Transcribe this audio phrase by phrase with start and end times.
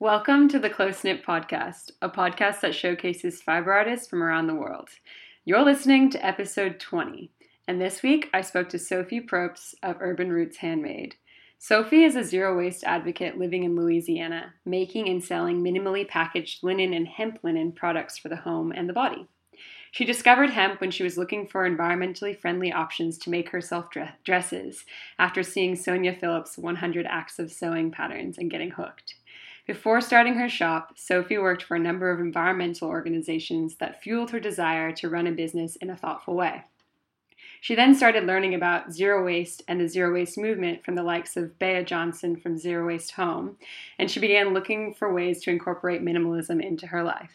[0.00, 4.54] Welcome to the Close Knit Podcast, a podcast that showcases fiber artists from around the
[4.54, 4.88] world.
[5.44, 7.30] You're listening to episode 20,
[7.68, 11.14] and this week I spoke to Sophie Propst of Urban Roots Handmade.
[11.58, 16.92] Sophie is a zero waste advocate living in Louisiana, making and selling minimally packaged linen
[16.92, 19.28] and hemp linen products for the home and the body.
[19.92, 23.86] She discovered hemp when she was looking for environmentally friendly options to make herself
[24.24, 24.84] dresses
[25.20, 29.14] after seeing Sonya Philip's 100 Acts of Sewing patterns and getting hooked.
[29.66, 34.40] Before starting her shop, Sophie worked for a number of environmental organizations that fueled her
[34.40, 36.64] desire to run a business in a thoughtful way.
[37.62, 41.34] She then started learning about zero waste and the zero waste movement from the likes
[41.34, 43.56] of Bea Johnson from Zero Waste Home,
[43.98, 47.32] and she began looking for ways to incorporate minimalism into her life.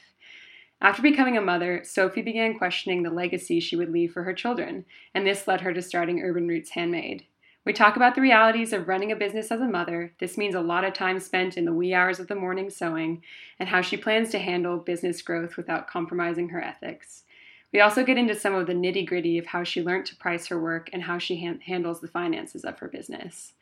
[0.81, 4.85] After becoming a mother, Sophie began questioning the legacy she would leave for her children,
[5.15, 7.25] and this led her to starting Urban Roots Handmade.
[7.69, 10.11] We talk about the realities of running a business as a mother.
[10.19, 13.21] This means a lot of time spent in the wee hours of the morning sewing,
[13.59, 17.25] and how she plans to handle business growth without compromising her ethics.
[17.71, 20.47] We also get into some of the nitty gritty of how she learned to price
[20.47, 23.53] her work and how she ha- handles the finances of her business.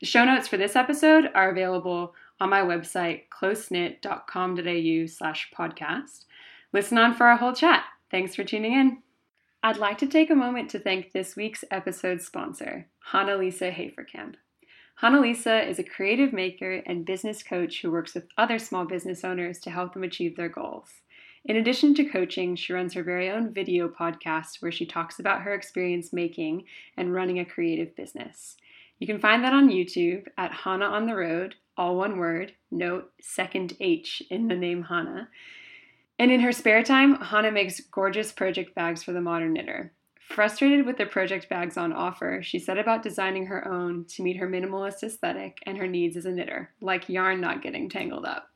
[0.00, 6.24] The show notes for this episode are available on my website, closeknit.com.au slash podcast.
[6.72, 7.84] Listen on for our whole chat.
[8.10, 8.98] Thanks for tuning in.
[9.62, 14.34] I'd like to take a moment to thank this week's episode sponsor, Hanalisa Haferkamp.
[15.02, 19.58] Hanalisa is a creative maker and business coach who works with other small business owners
[19.60, 20.90] to help them achieve their goals.
[21.44, 25.42] In addition to coaching, she runs her very own video podcast where she talks about
[25.42, 26.64] her experience making
[26.96, 28.56] and running a creative business.
[29.00, 33.10] You can find that on YouTube at Hana on the Road, all one word, note
[33.20, 35.28] second H in the name Hana.
[36.18, 39.92] And in her spare time, Hana makes gorgeous project bags for the modern knitter.
[40.32, 44.38] Frustrated with the project bags on offer, she set about designing her own to meet
[44.38, 48.48] her minimalist aesthetic and her needs as a knitter, like yarn not getting tangled up.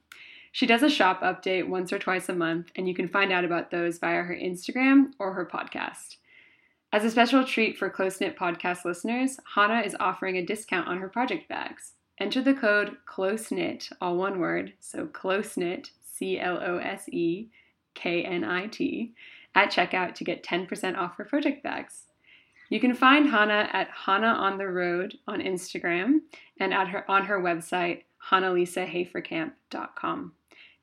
[0.53, 3.45] She does a shop update once or twice a month, and you can find out
[3.45, 6.17] about those via her Instagram or her podcast.
[6.95, 10.97] As a special treat for Close Knit podcast listeners, Hana is offering a discount on
[10.97, 11.93] her project bags.
[12.19, 17.07] Enter the code Close Knit, all one word, so Close Knit, C L O S
[17.13, 17.51] E
[17.95, 19.13] K N I T,
[19.57, 22.05] at checkout to get 10% off her project bags.
[22.69, 26.21] You can find Hana at Hana on the Road on Instagram
[26.61, 30.33] and at her on her website, hanalisahaferkamp.com.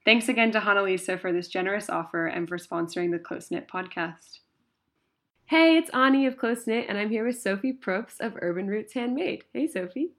[0.05, 4.39] Thanks again to Hanalisa for this generous offer and for sponsoring the Close Knit podcast.
[5.45, 8.93] Hey, it's Ani of Close Knit, and I'm here with Sophie Propst of Urban Roots
[8.93, 9.43] Handmade.
[9.53, 10.13] Hey, Sophie.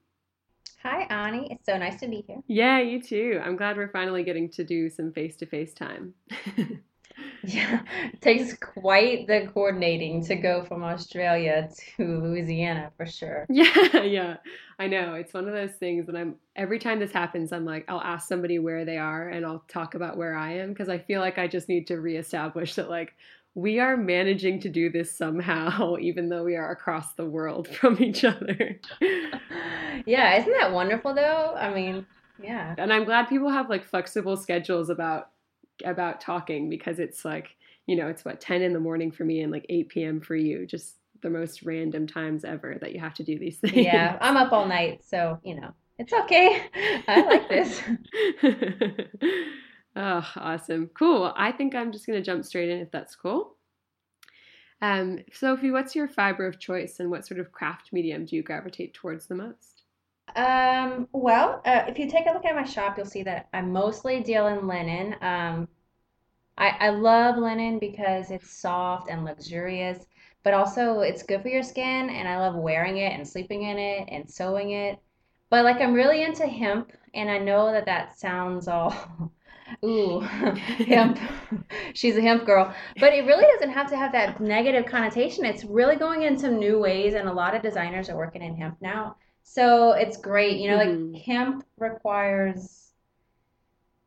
[0.83, 1.47] Hi, Ani.
[1.51, 2.41] It's so nice to be here.
[2.47, 3.41] Yeah, you too.
[3.43, 6.13] I'm glad we're finally getting to do some face to face time.
[7.45, 7.81] yeah,
[8.13, 13.45] it takes quite the coordinating to go from Australia to Louisiana for sure.
[13.55, 14.37] Yeah, yeah.
[14.77, 15.13] I know.
[15.13, 18.27] It's one of those things that I'm every time this happens, I'm like, I'll ask
[18.27, 21.37] somebody where they are and I'll talk about where I am because I feel like
[21.37, 23.13] I just need to reestablish that like
[23.55, 28.01] we are managing to do this somehow, even though we are across the world from
[28.01, 28.79] each other.
[30.05, 31.55] yeah, isn't that wonderful though?
[31.55, 32.05] I mean,
[32.41, 32.75] yeah.
[32.77, 35.29] And I'm glad people have like flexible schedules about
[35.83, 37.55] about talking because it's like,
[37.85, 40.21] you know, it's what 10 in the morning for me and like 8 p.m.
[40.21, 40.65] for you.
[40.65, 43.75] Just the most random times ever that you have to do these things.
[43.75, 46.63] Yeah, I'm up all night, so, you know, it's okay.
[47.07, 47.81] I like this.
[49.95, 50.89] Oh, awesome.
[50.93, 51.31] Cool.
[51.37, 53.55] I think I'm just going to jump straight in if that's cool.
[54.81, 58.43] Um, Sophie, what's your fiber of choice and what sort of craft medium do you
[58.43, 59.74] gravitate towards the most?
[60.33, 63.61] Um, well, uh, if you take a look at my shop, you'll see that I
[63.61, 65.15] mostly deal in linen.
[65.21, 65.67] Um,
[66.57, 70.05] I, I love linen because it's soft and luxurious,
[70.43, 73.77] but also it's good for your skin, and I love wearing it and sleeping in
[73.77, 74.99] it and sewing it.
[75.49, 79.31] But like I'm really into hemp, and I know that that sounds all
[79.85, 80.19] ooh,
[80.87, 81.19] hemp.
[81.93, 82.73] She's a hemp girl.
[82.99, 85.45] But it really doesn't have to have that negative connotation.
[85.45, 88.55] It's really going in some new ways, and a lot of designers are working in
[88.55, 89.15] hemp now.
[89.47, 90.57] So it's great.
[90.57, 91.13] You know, mm-hmm.
[91.13, 92.91] like hemp requires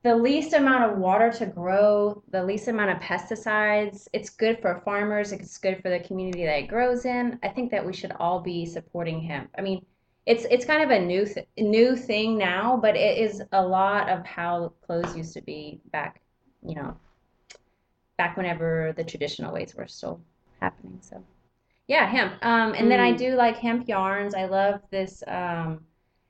[0.02, 4.08] the least amount of water to grow, the least amount of pesticides.
[4.12, 7.38] It's good for farmers, it's good for the community that it grows in.
[7.42, 9.50] I think that we should all be supporting hemp.
[9.56, 9.84] I mean,
[10.26, 14.10] it's it's kind of a new th- new thing now, but it is a lot
[14.10, 16.20] of how clothes used to be back,
[16.62, 16.96] you know,
[18.18, 20.20] back whenever the traditional ways were still
[20.60, 20.98] happening.
[21.00, 21.24] So,
[21.88, 22.34] yeah, hemp.
[22.42, 22.88] Um, and mm.
[22.90, 23.18] then I mm.
[23.18, 24.34] do like hemp yarns.
[24.34, 25.24] I love this.
[25.26, 25.80] Um,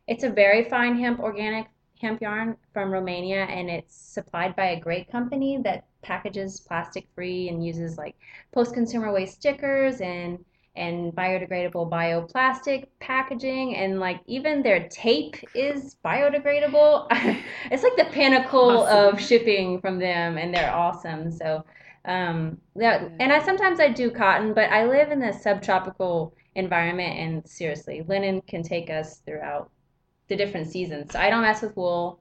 [0.07, 1.67] it's a very fine hemp organic
[2.01, 7.49] hemp yarn from Romania, and it's supplied by a great company that packages plastic free
[7.49, 8.15] and uses like
[8.53, 10.39] post consumer waste stickers and
[10.77, 17.09] and biodegradable bioplastic packaging and like even their tape is biodegradable.
[17.73, 19.15] it's like the pinnacle awesome.
[19.15, 21.33] of shipping from them and they're awesome.
[21.33, 21.65] So
[22.09, 27.19] um yeah, and I sometimes I do cotton, but I live in the subtropical environment
[27.19, 29.71] and seriously, linen can take us throughout
[30.29, 31.13] the different seasons.
[31.13, 32.21] So I don't mess with wool,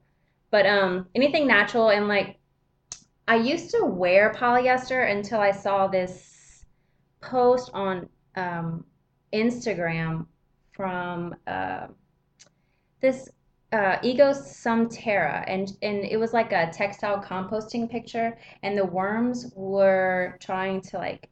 [0.52, 2.38] but um anything natural and like
[3.28, 6.64] I used to wear polyester until I saw this
[7.20, 8.86] post on um,
[9.34, 10.28] Instagram
[10.72, 11.88] from uh,
[13.02, 13.30] this
[13.74, 18.86] uh, Ego Sum Terra, and and it was like a textile composting picture, and the
[18.86, 21.30] worms were trying to like.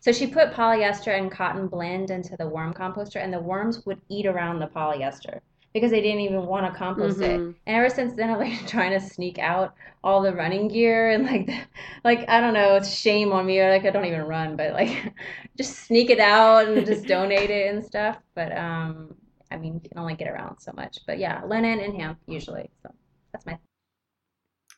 [0.00, 4.00] So she put polyester and cotton blend into the worm composter, and the worms would
[4.08, 5.40] eat around the polyester
[5.72, 7.50] because they didn't even want to compost mm-hmm.
[7.50, 7.56] it.
[7.66, 9.74] And ever since then, I'm like trying to sneak out
[10.04, 11.58] all the running gear and like, the,
[12.04, 14.72] like I don't know, it's shame on me or like I don't even run, but
[14.72, 15.12] like
[15.56, 18.18] just sneak it out and just donate it and stuff.
[18.34, 19.14] But um,
[19.50, 20.98] I mean, you can only get around so much.
[21.06, 22.70] But yeah, linen and hemp usually.
[22.82, 22.92] So
[23.32, 23.58] that's my.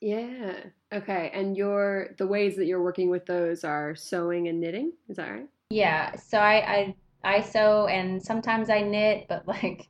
[0.00, 0.54] Yeah.
[0.92, 1.30] Okay.
[1.34, 4.92] And your the ways that you're working with those are sewing and knitting.
[5.08, 5.48] Is that right?
[5.70, 6.16] Yeah.
[6.16, 9.88] So I I I sew and sometimes I knit, but like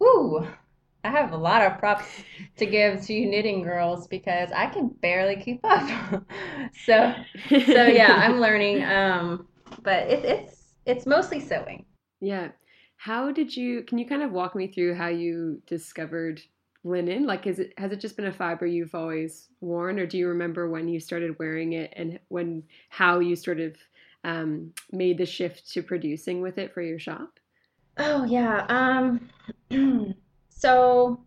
[0.00, 0.46] Whoo!
[1.04, 2.06] I have a lot of props
[2.56, 6.24] to give to you knitting girls because I can barely keep up.
[6.84, 7.14] so
[7.48, 8.82] so yeah, I'm learning.
[8.84, 9.46] Um,
[9.82, 11.84] but it, it's it's mostly sewing.
[12.20, 12.48] Yeah.
[13.00, 13.82] How did you?
[13.82, 16.42] Can you kind of walk me through how you discovered
[16.84, 17.24] linen?
[17.24, 20.28] Like, is it has it just been a fiber you've always worn, or do you
[20.28, 23.74] remember when you started wearing it and when how you sort of
[24.24, 27.40] um, made the shift to producing with it for your shop?
[27.96, 28.66] Oh yeah.
[28.68, 29.30] Um
[30.50, 31.24] so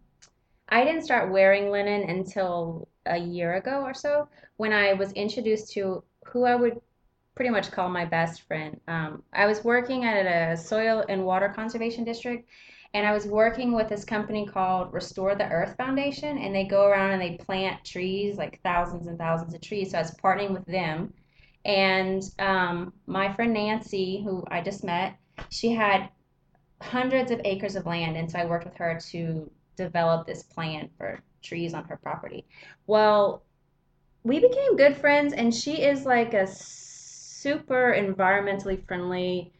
[0.70, 5.74] I didn't start wearing linen until a year ago or so when I was introduced
[5.74, 6.80] to who I would
[7.36, 8.80] pretty much call my best friend.
[8.88, 12.48] Um, I was working at a soil and water conservation district
[12.94, 16.86] and I was working with this company called Restore the Earth Foundation, and they go
[16.86, 19.92] around and they plant trees, like thousands and thousands of trees.
[19.92, 21.12] So I was partnering with them.
[21.66, 25.16] And um, my friend Nancy, who I just met,
[25.50, 26.10] she had
[26.82, 30.90] hundreds of acres of land, and so I worked with her to develop this plan
[30.96, 32.46] for trees on her property.
[32.86, 33.42] Well,
[34.24, 36.46] we became good friends, and she is like a
[37.44, 39.54] super environmentally friendly.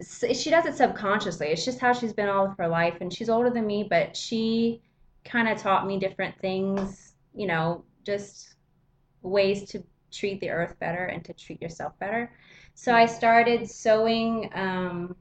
[0.00, 1.48] She does it subconsciously.
[1.48, 4.16] It's just how she's been all of her life, and she's older than me, but
[4.16, 4.82] she
[5.24, 7.12] kind of taught me different things.
[7.34, 8.54] You know, just
[9.22, 12.32] ways to treat the earth better and to treat yourself better.
[12.74, 14.50] So I started sewing.
[14.54, 15.14] Um,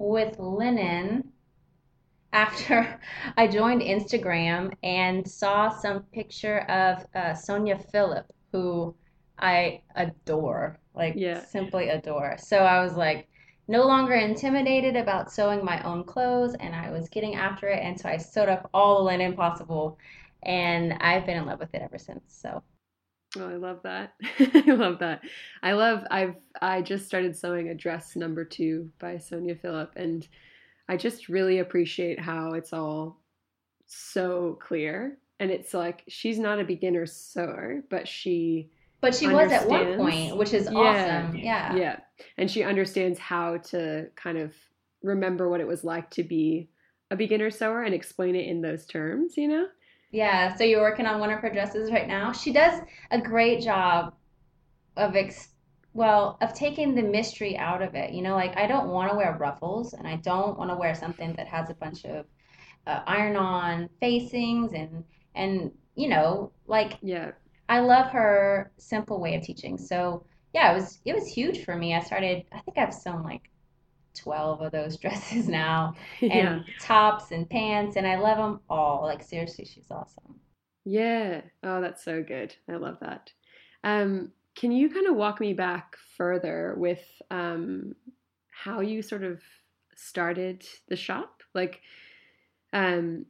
[0.00, 1.30] with linen
[2.32, 2.98] after
[3.36, 8.94] I joined Instagram and saw some picture of uh, Sonya Philip, who
[9.40, 11.44] I adore, like yeah.
[11.44, 12.36] simply adore.
[12.38, 13.28] So I was like,
[13.68, 17.80] no longer intimidated about sewing my own clothes, and I was getting after it.
[17.82, 19.98] And so I sewed up all the linen possible,
[20.42, 22.22] and I've been in love with it ever since.
[22.26, 22.62] So
[23.38, 24.14] Oh, I love that.
[24.38, 25.22] I love that.
[25.62, 30.26] I love I've I just started sewing a dress number 2 by Sonya Philip and
[30.88, 33.20] I just really appreciate how it's all
[33.86, 38.70] so clear and it's like she's not a beginner sewer, but she
[39.00, 41.36] but she was at one point, which is yeah, awesome.
[41.36, 41.74] Yeah.
[41.74, 41.96] Yeah.
[42.36, 44.54] And she understands how to kind of
[45.02, 46.68] remember what it was like to be
[47.10, 49.66] a beginner sewer and explain it in those terms, you know?
[50.12, 52.32] Yeah, so you're working on one of her dresses right now.
[52.32, 54.14] She does a great job
[54.96, 55.48] of ex
[55.92, 58.12] well, of taking the mystery out of it.
[58.12, 60.94] You know, like I don't want to wear ruffles and I don't want to wear
[60.94, 62.26] something that has a bunch of
[62.86, 67.32] uh, iron-on facings and and you know, like yeah.
[67.70, 69.78] I love her simple way of teaching.
[69.78, 71.94] So, yeah, it was it was huge for me.
[71.94, 73.48] I started I think I've sewn like
[74.14, 76.60] 12 of those dresses now and yeah.
[76.80, 79.02] tops and pants and I love them all.
[79.04, 80.40] Like seriously, she's awesome.
[80.84, 81.42] Yeah.
[81.62, 82.56] Oh, that's so good.
[82.68, 83.30] I love that.
[83.84, 87.94] Um, can you kind of walk me back further with um,
[88.50, 89.40] how you sort of
[89.94, 91.42] started the shop?
[91.54, 91.80] Like,
[92.72, 93.26] um,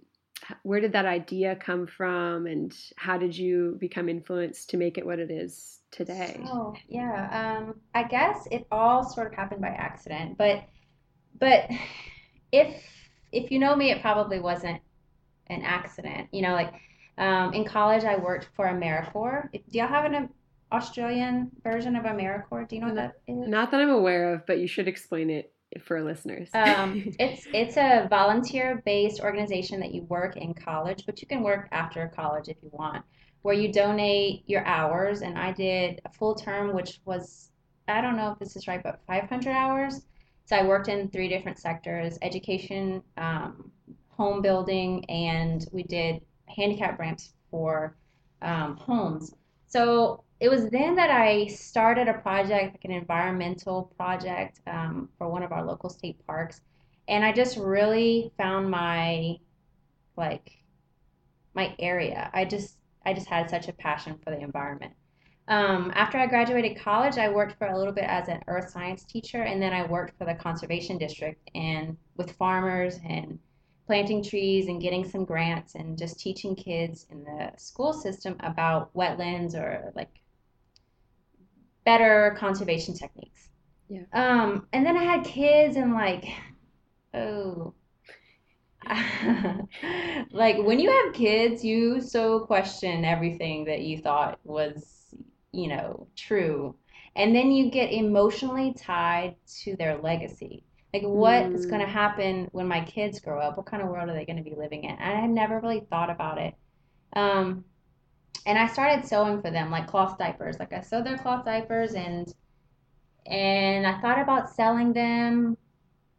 [0.62, 5.06] where did that idea come from and how did you become influenced to make it
[5.06, 6.40] what it is today?
[6.46, 7.58] Oh, yeah.
[7.58, 10.64] Um, I guess it all sort of happened by accident, but
[11.38, 11.68] but
[12.52, 12.82] if
[13.32, 14.80] if you know me, it probably wasn't
[15.46, 16.28] an accident.
[16.32, 16.74] You know, like
[17.18, 19.52] um, in college, I worked for AmeriCorps.
[19.52, 20.30] Do y'all have an
[20.72, 22.68] Australian version of AmeriCorps?
[22.68, 23.48] Do you know what that is?
[23.48, 26.48] Not that I'm aware of, but you should explain it for listeners.
[26.54, 31.42] um, it's it's a volunteer based organization that you work in college, but you can
[31.42, 33.04] work after college if you want,
[33.42, 35.22] where you donate your hours.
[35.22, 37.50] And I did a full term, which was
[37.88, 40.02] I don't know if this is right, but 500 hours.
[40.44, 43.70] So I worked in three different sectors: education, um,
[44.08, 47.96] home building, and we did handicap ramps for
[48.42, 49.34] um, homes.
[49.66, 55.28] So it was then that I started a project, like an environmental project um, for
[55.28, 56.62] one of our local state parks,
[57.08, 59.36] and I just really found my
[60.16, 60.50] like
[61.54, 62.30] my area.
[62.32, 64.94] I just I just had such a passion for the environment.
[65.48, 69.04] Um, after I graduated college, I worked for a little bit as an earth science
[69.04, 73.38] teacher, and then I worked for the conservation district and with farmers and
[73.86, 78.94] planting trees and getting some grants and just teaching kids in the school system about
[78.94, 80.20] wetlands or like
[81.84, 83.48] better conservation techniques.
[83.88, 84.04] Yeah.
[84.12, 86.26] Um, and then I had kids and like,
[87.14, 87.74] oh,
[90.32, 95.14] like when you have kids, you so question everything that you thought was,
[95.52, 96.76] you know, true.
[97.16, 100.64] And then you get emotionally tied to their legacy.
[100.94, 101.92] Like what is going to Mm.
[101.92, 103.56] happen when my kids grow up?
[103.56, 104.90] What kind of world are they going to be living in?
[104.90, 106.54] And I had never really thought about it.
[107.14, 107.64] Um,
[108.46, 110.58] and I started sewing for them, like cloth diapers.
[110.58, 112.32] Like I sewed their cloth diapers and
[113.26, 115.56] and I thought about selling them.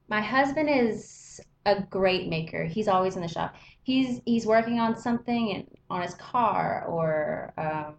[0.08, 2.64] My husband is a great maker.
[2.64, 3.56] He's always in the shop.
[3.84, 7.96] He's he's working on something and on his car or um,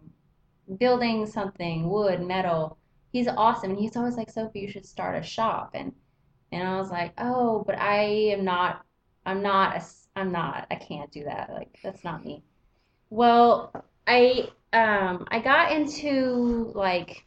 [0.77, 2.77] building something, wood, metal.
[3.11, 5.71] He's awesome, and he's always like, Sophie, you should start a shop.
[5.73, 5.93] And
[6.51, 8.03] and I was like, oh, but I
[8.33, 8.85] am not.
[9.25, 9.77] I'm not.
[9.77, 9.83] A,
[10.15, 10.67] I'm not.
[10.71, 11.49] I can't do that.
[11.51, 12.43] Like that's not me.
[13.09, 13.71] Well,
[14.07, 17.25] I um I got into like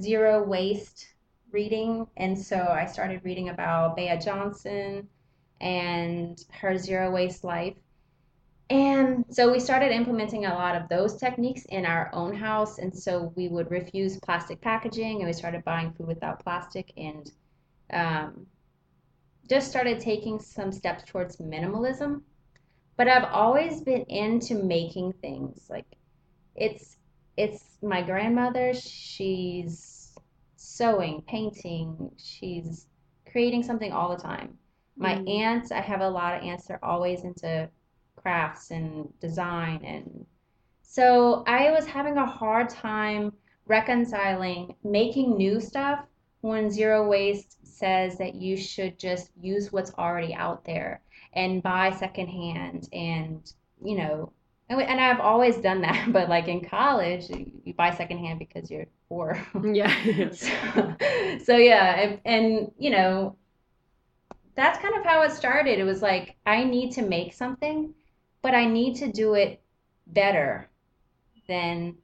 [0.00, 1.06] zero waste
[1.52, 5.08] reading, and so I started reading about Bea Johnson
[5.60, 7.76] and her zero waste life.
[8.68, 12.78] And so we started implementing a lot of those techniques in our own house.
[12.78, 17.30] And so we would refuse plastic packaging and we started buying food without plastic and
[17.92, 18.46] um,
[19.48, 22.22] just started taking some steps towards minimalism.
[22.96, 25.68] But I've always been into making things.
[25.70, 25.86] Like
[26.56, 26.96] it's
[27.36, 30.16] it's my grandmother, she's
[30.56, 32.86] sewing, painting, she's
[33.30, 34.58] creating something all the time.
[34.96, 35.28] My Mm.
[35.28, 37.70] aunts, I have a lot of aunts, they're always into
[38.16, 40.26] crafts and design and
[40.82, 43.32] so I was having a hard time
[43.66, 46.06] reconciling making new stuff
[46.40, 51.02] when zero waste says that you should just use what's already out there
[51.36, 53.52] and buy secondhand and
[53.84, 54.32] you know
[54.70, 58.70] and, and I've always done that but like in college you, you buy secondhand because
[58.70, 59.92] you're poor Yeah.
[60.32, 60.96] So,
[61.44, 63.38] so yeah and, and you know
[64.56, 67.94] that's kind of how it started it was like I need to make something
[68.42, 69.62] but I need to do it
[70.06, 70.70] better
[71.48, 71.96] than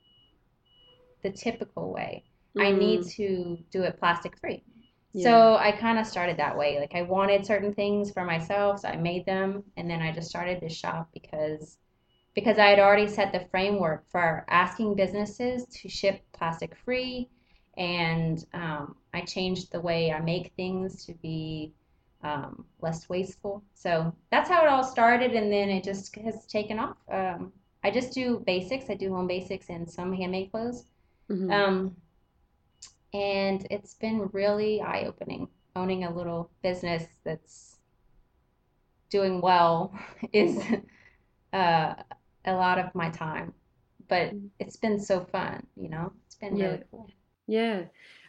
[1.23, 2.25] the typical way.
[2.59, 3.15] I need Mm.
[3.17, 4.63] to do it plastic free.
[5.13, 5.43] Yeah.
[5.45, 6.79] So I kind of started that way.
[6.81, 10.29] Like I wanted certain things for myself, so I made them, and then I just
[10.29, 11.79] started this shop because
[12.35, 17.29] because I had already set the framework for asking businesses to ship plastic free,
[17.77, 21.73] and um, I changed the way I make things to be
[22.23, 23.63] um, less wasteful.
[23.75, 26.97] So that's how it all started, and then it just has taken off.
[27.11, 27.53] Um,
[27.85, 28.91] I just do basics.
[28.91, 30.85] I do home basics and some handmade clothes.
[31.29, 31.51] Mhm.
[31.51, 31.97] Um,
[33.13, 35.49] and it's been really eye-opening.
[35.77, 37.79] Owning a little business that's
[39.11, 39.93] doing well
[40.33, 40.59] is
[41.53, 41.95] uh,
[42.45, 43.53] a lot of my time,
[44.09, 46.13] but it's been so fun, you know?
[46.27, 46.67] It's been Yeah.
[46.67, 47.11] really cool.
[47.47, 47.85] Yeah.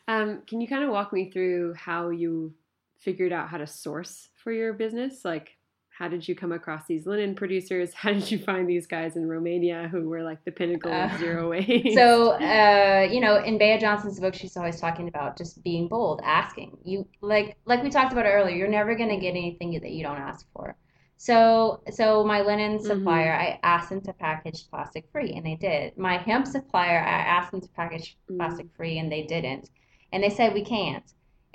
[0.08, 2.54] Um, can you kind of walk me through how you
[3.00, 5.24] figured out how to source for your business?
[5.25, 5.58] Like,
[5.98, 7.94] how did you come across these linen producers?
[8.02, 11.18] How did you find these guys in Romania who were like the pinnacle of Uh,
[11.18, 11.94] zero waste?
[11.94, 16.20] So, uh, you know, in Bea Johnson's book, she's always talking about just being bold,
[16.24, 16.78] asking.
[16.84, 20.18] You like like we talked about earlier, you're never gonna get anything that you don't
[20.20, 20.76] ask for.
[21.18, 25.98] So, so my linen supplier, I asked them to package plastic free, and they did.
[25.98, 28.38] My hemp supplier, I asked them to package Mm.
[28.38, 29.70] plastic free, and they didn't.
[30.12, 31.06] And they said we can't.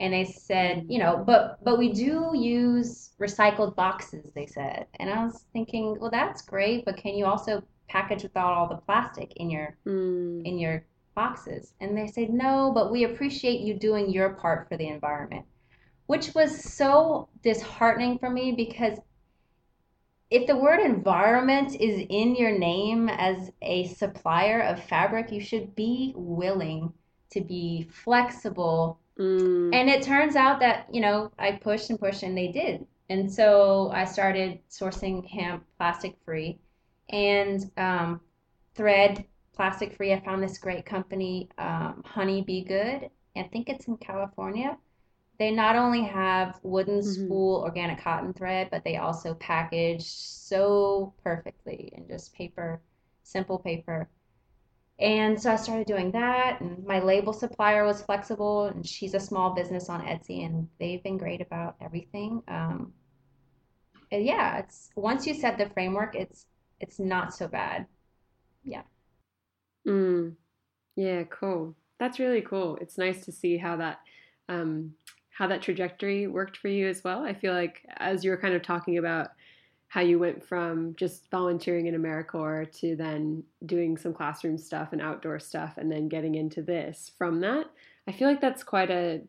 [0.00, 4.86] And they said, you know, but but we do use recycled boxes, they said.
[5.00, 8.76] And I was thinking, well, that's great, but can you also package without all the
[8.76, 10.46] plastic in your Mm.
[10.46, 11.74] in your boxes?
[11.80, 15.46] And they said, no, but we appreciate you doing your part for the environment,
[16.06, 18.98] which was so disheartening for me because
[20.30, 25.74] if the word environment is in your name as a supplier of fabric, you should
[25.74, 26.92] be willing
[27.30, 29.00] to be flexible.
[29.18, 29.72] Mm.
[29.72, 32.86] And it turns out that, you know, I pushed and pushed and they did.
[33.10, 36.58] And so I started sourcing hemp plastic free
[37.10, 38.20] and um,
[38.74, 40.12] thread plastic free.
[40.12, 44.76] I found this great company, um, Honey Be Good, I think it's in California.
[45.38, 51.14] They not only have wooden hmm spool organic cotton thread, but they also package so
[51.22, 52.80] perfectly in just paper,
[53.22, 54.08] simple paper.
[55.00, 59.20] And so I started doing that, and my label supplier was flexible, and she's a
[59.20, 62.42] small business on Etsy, and they've been great about everything.
[62.48, 62.92] Um,
[64.10, 66.46] yeah, it's once you set the framework, it's
[66.80, 67.86] it's not so bad.
[68.64, 68.82] Yeah.
[69.86, 70.34] Mm.
[70.96, 71.76] Yeah, cool.
[72.00, 72.76] That's really cool.
[72.80, 74.00] It's nice to see how that
[74.48, 74.94] um,
[75.30, 77.24] how that trajectory worked for you as well.
[77.24, 79.28] I feel like as you were kind of talking about
[79.88, 85.00] how you went from just volunteering in AmeriCorps to then doing some classroom stuff and
[85.00, 87.66] outdoor stuff and then getting into this from that,
[88.06, 89.22] I feel like that's quite a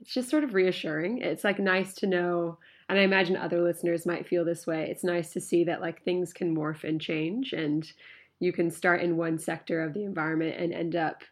[0.00, 1.18] it's just sort of reassuring.
[1.22, 2.58] It's like nice to know,
[2.88, 4.88] and I imagine other listeners might feel this way.
[4.90, 7.90] It's nice to see that like things can morph and change, and
[8.38, 11.22] you can start in one sector of the environment and end up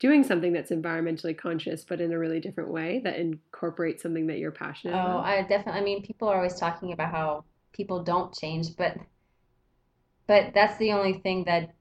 [0.00, 4.38] doing something that's environmentally conscious, but in a really different way that incorporates something that
[4.38, 5.24] you're passionate Oh, about.
[5.24, 8.96] I definitely, I mean, people are always talking about how people don't change, but
[10.26, 11.74] but that's the only thing that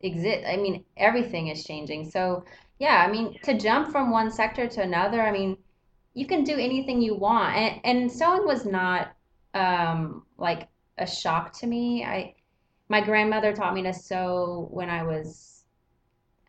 [0.00, 0.46] exists.
[0.48, 2.08] I mean, everything is changing.
[2.10, 2.44] So,
[2.78, 5.56] yeah, I mean, to jump from one sector to another, I mean,
[6.14, 7.56] you can do anything you want.
[7.56, 9.14] And and sewing was not
[9.54, 10.68] um like
[10.98, 12.04] a shock to me.
[12.04, 12.34] I
[12.88, 15.64] my grandmother taught me to sew when I was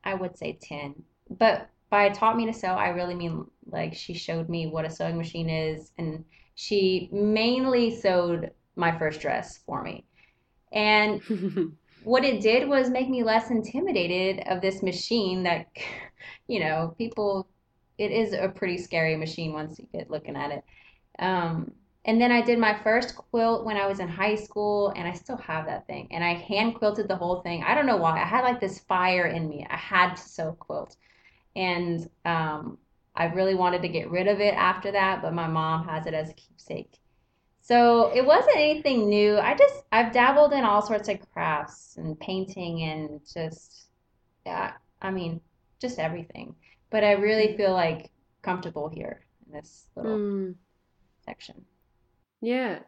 [0.03, 1.03] I would say 10.
[1.29, 4.89] But by taught me to sew, I really mean like she showed me what a
[4.89, 6.23] sewing machine is, and
[6.55, 10.05] she mainly sewed my first dress for me.
[10.71, 11.21] And
[12.03, 15.67] what it did was make me less intimidated of this machine that,
[16.47, 17.47] you know, people,
[17.97, 20.63] it is a pretty scary machine once you get looking at it.
[21.19, 21.71] Um,
[22.05, 25.13] and then I did my first quilt when I was in high school, and I
[25.13, 26.07] still have that thing.
[26.11, 27.63] And I hand quilted the whole thing.
[27.63, 28.21] I don't know why.
[28.21, 29.65] I had like this fire in me.
[29.67, 30.97] I had to sew quilt.
[31.55, 32.77] And um,
[33.15, 36.13] I really wanted to get rid of it after that, but my mom has it
[36.13, 36.99] as a keepsake.
[37.61, 39.37] So it wasn't anything new.
[39.39, 43.87] I just, I've dabbled in all sorts of crafts and painting and just,
[44.45, 45.41] yeah, I mean,
[45.79, 46.55] just everything.
[46.91, 48.11] But I really feel like
[48.43, 50.55] comfortable here in this little mm,
[51.25, 51.65] section.
[52.41, 52.79] yeah.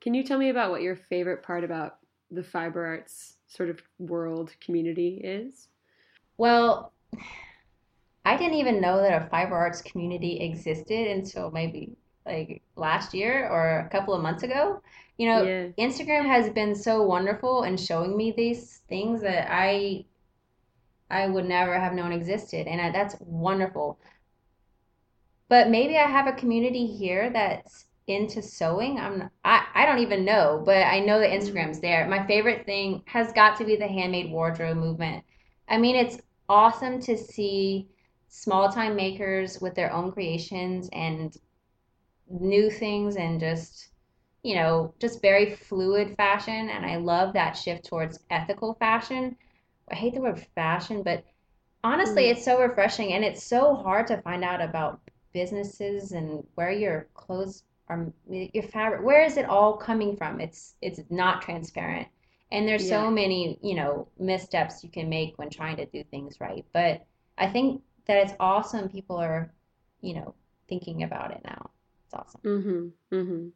[0.00, 1.98] Can you tell me about what your favorite part about
[2.30, 5.68] the fiber arts sort of world community is?
[6.36, 6.92] Well,
[8.24, 13.48] I didn't even know that a fiber arts community existed until maybe like last year
[13.48, 14.82] or a couple of months ago.
[15.18, 15.72] You know, Yeah.
[15.78, 20.06] Instagram has been so wonderful in showing me these things that I
[21.08, 24.00] I would never have known existed, and I, that's wonderful.
[25.48, 28.98] But maybe I have a community here that's into sewing.
[28.98, 32.08] I'm I, I don't even know, but I know that Mm, Instagram's there.
[32.08, 35.24] My favorite thing has got to be the handmade wardrobe movement.
[35.68, 37.88] I mean, it's awesome to see
[38.34, 41.36] small time makers with their own creations and
[42.30, 43.90] new things and just,
[44.42, 46.70] you know, just very fluid fashion.
[46.70, 49.36] And I love that shift towards ethical fashion.
[49.90, 51.24] I hate the word fashion, but
[51.84, 55.00] honestly, mm, it's so refreshing and it's so hard to find out about
[55.34, 60.40] businesses and where your clothes are, your fabric, where is it all coming from?
[60.40, 62.08] It's it's not transparent.
[62.50, 63.02] And there's yeah.
[63.02, 66.64] so many, you know, missteps you can make when trying to do things right.
[66.72, 67.04] But
[67.36, 69.52] I think that it's awesome people are,
[70.00, 70.34] you know,
[70.68, 71.70] thinking about it now.
[72.04, 72.40] It's awesome.
[72.42, 73.16] Mm-hmm.
[73.16, 73.48] Mm-hmm.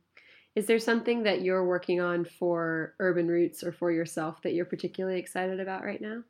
[0.54, 4.64] Is there something that you're working on for Urban Roots or for yourself that you're
[4.64, 6.22] particularly excited about right now?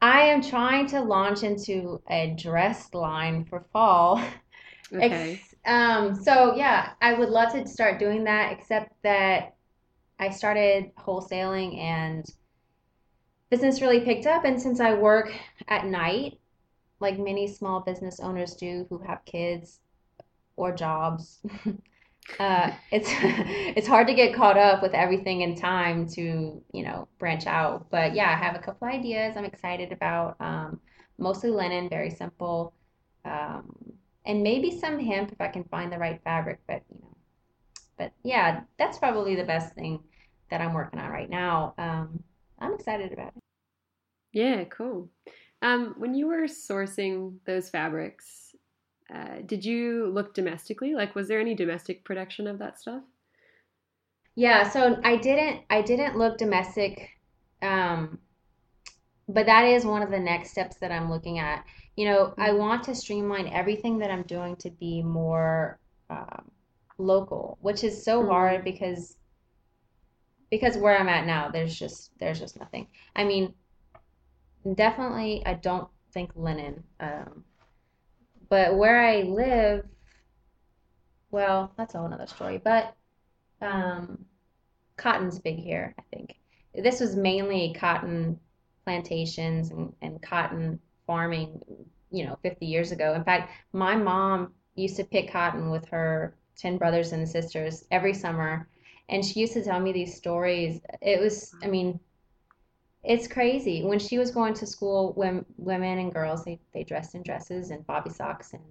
[0.00, 4.22] I am trying to launch into a dress line for fall.
[4.94, 5.40] Okay.
[5.64, 9.56] Um, so yeah, I would love to start doing that, except that
[10.20, 12.24] I started wholesaling and
[13.50, 14.44] business really picked up.
[14.44, 15.32] And since I work
[15.66, 16.38] at night,
[17.00, 19.80] like many small business owners do who have kids
[20.56, 21.40] or jobs,
[22.40, 23.08] uh, it's
[23.76, 27.90] it's hard to get caught up with everything in time to, you know, branch out.
[27.90, 30.36] But yeah, I have a couple ideas I'm excited about.
[30.40, 30.80] Um,
[31.18, 32.74] mostly linen, very simple.
[33.24, 33.74] Um,
[34.24, 37.16] and maybe some hemp if I can find the right fabric, but you know.
[37.98, 40.00] But yeah, that's probably the best thing
[40.50, 41.74] that I'm working on right now.
[41.78, 42.22] Um,
[42.58, 43.42] I'm excited about it.
[44.32, 45.08] Yeah, cool.
[45.62, 48.54] Um, when you were sourcing those fabrics,
[49.14, 50.94] uh, did you look domestically?
[50.94, 53.02] Like, was there any domestic production of that stuff?
[54.36, 57.10] Yeah, so I didn't I didn't look domestic,
[57.62, 58.20] um,
[59.28, 61.64] but that is one of the next steps that I'm looking at.
[61.96, 62.52] You know, I Mm-hmm.
[62.52, 65.78] want to streamline everything that I'm doing to be more
[66.10, 66.50] um,
[66.98, 69.16] local, which is so hard Mm, because
[70.50, 72.86] because where I'm at now, there's just there's just nothing.
[73.14, 73.54] I mean,
[74.74, 76.82] definitely, I don't think linen.
[77.00, 77.44] Um,
[78.48, 79.84] but where I live,
[81.30, 82.58] well, that's a whole nother story.
[82.62, 82.94] But
[83.60, 84.24] um,
[84.96, 86.36] cotton's big here, I think.
[86.74, 88.38] This was mainly cotton
[88.84, 91.60] plantations and, and cotton farming,
[92.10, 93.14] you know, 50 years ago.
[93.14, 98.14] In fact, my mom used to pick cotton with her 10 brothers and sisters every
[98.14, 98.68] summer.
[99.08, 100.80] And she used to tell me these stories.
[101.00, 102.00] It was, I mean,
[103.06, 103.84] it's crazy.
[103.84, 107.70] When she was going to school, when women and girls, they, they dressed in dresses
[107.70, 108.62] and bobby socks and,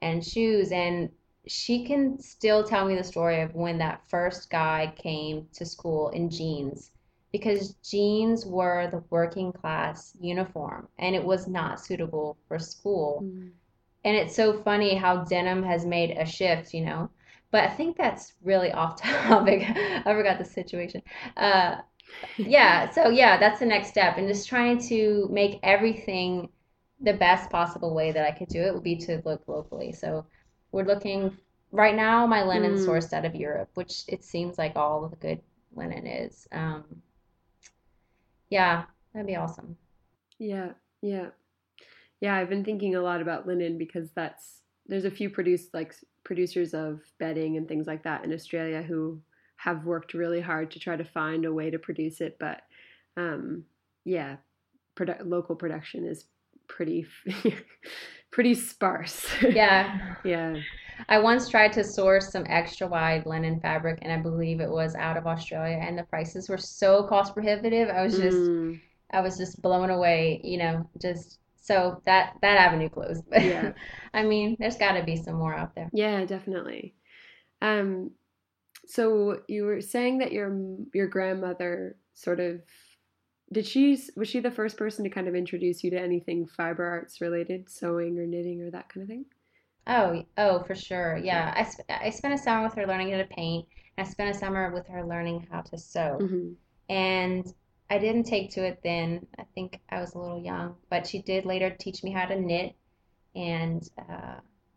[0.00, 0.72] and shoes.
[0.72, 1.10] And
[1.46, 6.08] she can still tell me the story of when that first guy came to school
[6.10, 6.92] in jeans
[7.30, 13.22] because jeans were the working class uniform and it was not suitable for school.
[13.24, 13.50] Mm.
[14.04, 17.10] And it's so funny how denim has made a shift, you know.
[17.50, 19.64] But I think that's really off topic.
[19.68, 21.02] I forgot the situation.
[21.36, 21.76] Uh,
[22.36, 24.18] yeah, so yeah, that's the next step.
[24.18, 26.48] And just trying to make everything
[27.00, 29.92] the best possible way that I could do it would be to look locally.
[29.92, 30.26] So
[30.72, 31.36] we're looking
[31.70, 32.26] right now.
[32.26, 32.86] My linen mm.
[32.86, 35.40] sourced out of Europe, which it seems like all the good
[35.74, 36.46] linen is.
[36.52, 36.84] Um,
[38.50, 39.76] yeah, that'd be awesome.
[40.38, 40.70] Yeah,
[41.02, 41.28] yeah,
[42.20, 42.34] yeah.
[42.34, 46.74] I've been thinking a lot about linen because that's there's a few produce like producers
[46.74, 49.20] of bedding and things like that in Australia who
[49.64, 52.60] have worked really hard to try to find a way to produce it, but
[53.16, 53.64] um,
[54.04, 54.36] yeah,
[54.94, 56.26] produ- local production is
[56.68, 57.06] pretty
[58.30, 59.26] pretty sparse.
[59.40, 60.16] Yeah.
[60.24, 60.56] yeah.
[61.08, 64.94] I once tried to source some extra wide linen fabric and I believe it was
[64.96, 67.88] out of Australia and the prices were so cost prohibitive.
[67.88, 68.78] I was just mm.
[69.12, 73.24] I was just blown away, you know, just so that that avenue closed.
[73.30, 73.72] But yeah.
[74.12, 75.88] I mean, there's got to be some more out there.
[75.94, 76.94] Yeah, definitely.
[77.62, 78.10] Um
[78.86, 80.56] so you were saying that your
[80.92, 82.60] your grandmother sort of
[83.52, 86.84] did she was she the first person to kind of introduce you to anything fiber
[86.84, 89.24] arts related, sewing or knitting or that kind of thing?
[89.86, 91.18] Oh, oh, for sure.
[91.22, 93.66] Yeah, I, sp- I spent a summer with her learning how to paint.
[93.96, 96.18] And I spent a summer with her learning how to sew.
[96.20, 96.52] Mm-hmm.
[96.88, 97.54] And
[97.90, 99.26] I didn't take to it then.
[99.38, 102.40] I think I was a little young, but she did later teach me how to
[102.40, 102.74] knit.
[103.36, 104.36] And uh,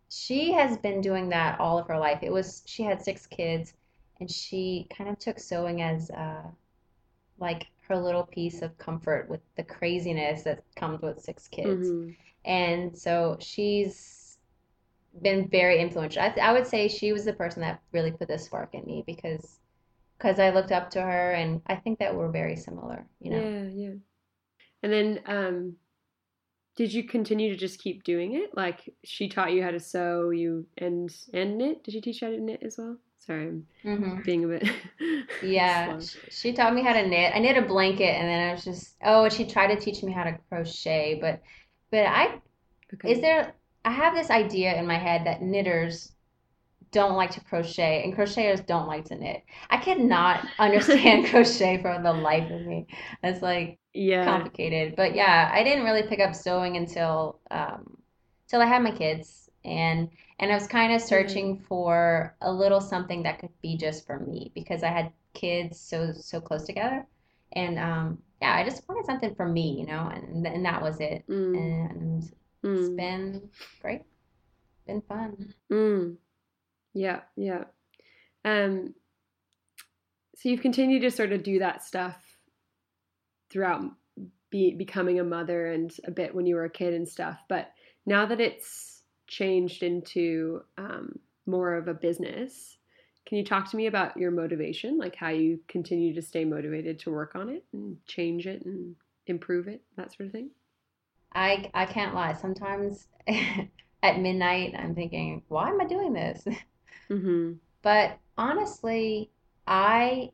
[0.09, 2.19] she has been doing that all of her life.
[2.21, 3.73] It was she had six kids,
[4.19, 6.43] and she kind of took sewing as uh,
[7.39, 11.89] like her little piece of comfort with the craziness that comes with six kids.
[11.89, 12.11] Mm-hmm.
[12.45, 14.37] And so she's
[15.21, 16.21] been very influential.
[16.21, 18.85] I, th- I would say she was the person that really put the spark in
[18.85, 19.59] me because
[20.17, 23.39] because I looked up to her and I think that we're very similar, you know.
[23.39, 23.93] Yeah, yeah.
[24.83, 25.75] And then um
[26.75, 28.55] did you continue to just keep doing it?
[28.55, 31.83] Like she taught you how to sew, you and and knit?
[31.83, 32.97] Did she teach you how to knit as well?
[33.27, 34.21] Sorry, I'm mm-hmm.
[34.21, 34.69] being a bit.
[35.43, 37.35] yeah, she taught me how to knit.
[37.35, 40.13] I knit a blanket, and then I was just oh, she tried to teach me
[40.13, 41.41] how to crochet, but
[41.91, 42.39] but I
[42.93, 43.11] okay.
[43.11, 43.53] is there?
[43.83, 46.13] I have this idea in my head that knitters
[46.91, 49.43] don't like to crochet and crocheters don't like to knit.
[49.69, 52.87] I cannot understand crochet for the life of me.
[53.23, 54.95] It's like yeah complicated.
[54.95, 57.97] But yeah, I didn't really pick up sewing until um
[58.47, 61.65] till I had my kids and and I was kind of searching mm-hmm.
[61.65, 66.13] for a little something that could be just for me because I had kids so
[66.13, 67.05] so close together,
[67.53, 70.99] and um, yeah, I just wanted something for me, you know, and and that was
[70.99, 71.57] it, mm.
[71.57, 72.23] and
[72.63, 72.79] mm.
[72.79, 73.49] it's been
[73.81, 74.01] great,
[74.85, 75.53] been fun.
[75.71, 76.17] Mm.
[76.93, 77.65] Yeah, yeah.
[78.45, 78.93] Um,
[80.35, 82.15] so you've continued to sort of do that stuff
[83.49, 83.83] throughout
[84.49, 87.71] be, becoming a mother and a bit when you were a kid and stuff, but
[88.05, 88.96] now that it's
[89.27, 92.77] changed into um, more of a business.
[93.25, 96.99] Can you talk to me about your motivation, like how you continue to stay motivated
[96.99, 98.95] to work on it and change it and
[99.27, 100.49] improve it, that sort of thing?
[101.33, 102.33] I I can't lie.
[102.33, 103.07] Sometimes
[104.03, 106.45] at midnight, I'm thinking, why am I doing this?
[107.09, 107.53] Mm-hmm.
[107.83, 109.31] But honestly,
[109.65, 110.31] I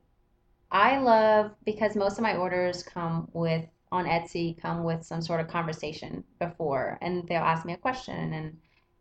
[0.71, 5.39] I love because most of my orders come with on Etsy come with some sort
[5.39, 8.58] of conversation before, and they'll ask me a question and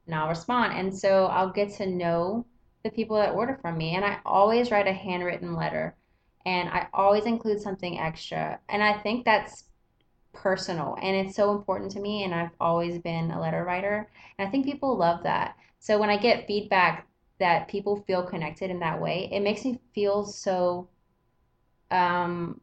[0.06, 0.78] and I'll respond.
[0.78, 2.44] And so I'll get to know
[2.82, 3.94] the people that order from me.
[3.94, 5.94] And I always write a handwritten letter
[6.44, 8.58] and I always include something extra.
[8.68, 9.64] And I think that's
[10.32, 12.24] personal and it's so important to me.
[12.24, 14.08] And I've always been a letter writer.
[14.38, 15.56] And I think people love that.
[15.78, 17.06] So when I get feedback
[17.38, 20.88] that people feel connected in that way, it makes me feel so
[21.90, 22.60] um,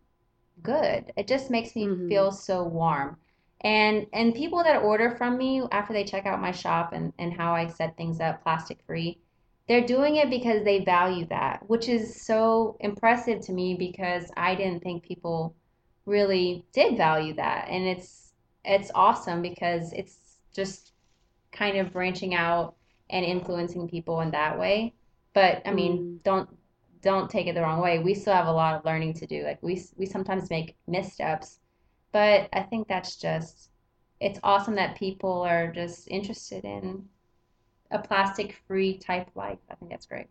[0.62, 1.12] good.
[1.16, 2.08] It just makes me mm-hmm.
[2.08, 3.18] feel so warm
[3.62, 7.34] and and people that order from me after they check out my shop and and
[7.34, 9.20] how i set things up plastic free
[9.68, 14.56] they're doing it because they value that which is so impressive to me because i
[14.56, 15.56] didn't think people
[16.06, 18.34] really did value that and it's
[18.66, 20.94] it's awesome because it's just
[21.52, 22.76] kind of branching out
[23.10, 24.94] and influencing people in that way.
[25.34, 26.24] But I mean, Mm.
[26.24, 26.50] don't
[27.02, 28.00] don't take it the wrong way.
[28.00, 29.44] We still have a lot of learning to do.
[29.44, 31.59] Like we we sometimes make missteps,
[32.12, 33.70] but I think that's just
[34.20, 37.08] it's awesome that people are just interested in
[37.92, 39.60] a plastic-free type life.
[39.72, 40.28] I think that's great.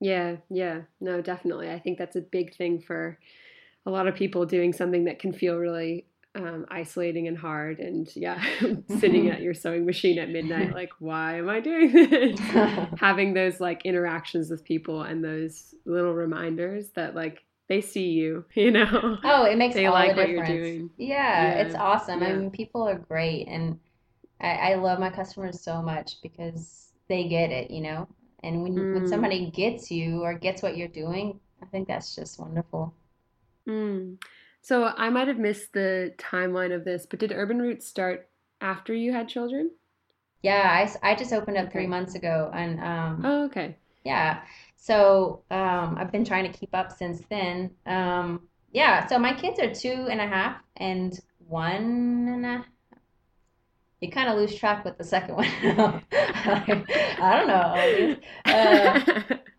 [0.00, 0.82] Yeah, yeah.
[1.00, 1.70] No, definitely.
[1.70, 3.18] I think that's a big thing for
[3.86, 7.80] a lot of people doing something that can feel really um, isolating and hard.
[7.80, 8.42] And yeah,
[8.98, 12.38] sitting at your sewing machine at midnight, like, why am I doing this?
[12.98, 18.46] Having those like interactions with people and those little reminders that like they see you,
[18.54, 20.42] you know, Oh, it makes they all like the what you're difference.
[20.42, 20.90] doing.
[20.96, 22.20] Yeah, it's Yeah, awesome.
[22.22, 23.78] I mean, people are great, and
[24.40, 28.08] I, I love my customers so much because they get it, you know?
[28.42, 32.14] And when when Mm, somebody gets you or gets what you're doing, I think that's
[32.16, 32.94] just wonderful.
[33.68, 34.16] mm.
[34.60, 38.28] So I might have missed the timeline of this, but did Urban Roots start
[38.60, 39.70] after you had children?
[40.42, 43.78] Yeah, I, I just opened up three months ago, and um, Oh, okay.
[44.04, 44.44] yeah,
[44.78, 47.72] so um, I've been trying to keep up since then.
[47.86, 52.66] Um, yeah, so my kids are two and a half and one and a
[54.00, 55.46] You kind of lose track with the second one.
[55.64, 56.86] I
[57.20, 58.16] don't know.
[58.48, 59.00] Uh,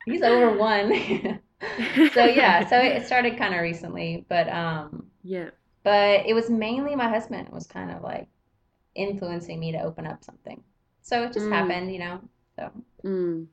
[0.06, 1.42] he's over one.
[2.12, 5.52] So yeah, so it started kind of recently, but um, Yeah.
[5.84, 8.28] but it was mainly my husband was kind of like
[8.96, 10.64] influencing me to open up something.
[11.04, 12.22] So it just Mm, happened, you know.
[12.58, 12.72] So
[13.04, 13.48] mm.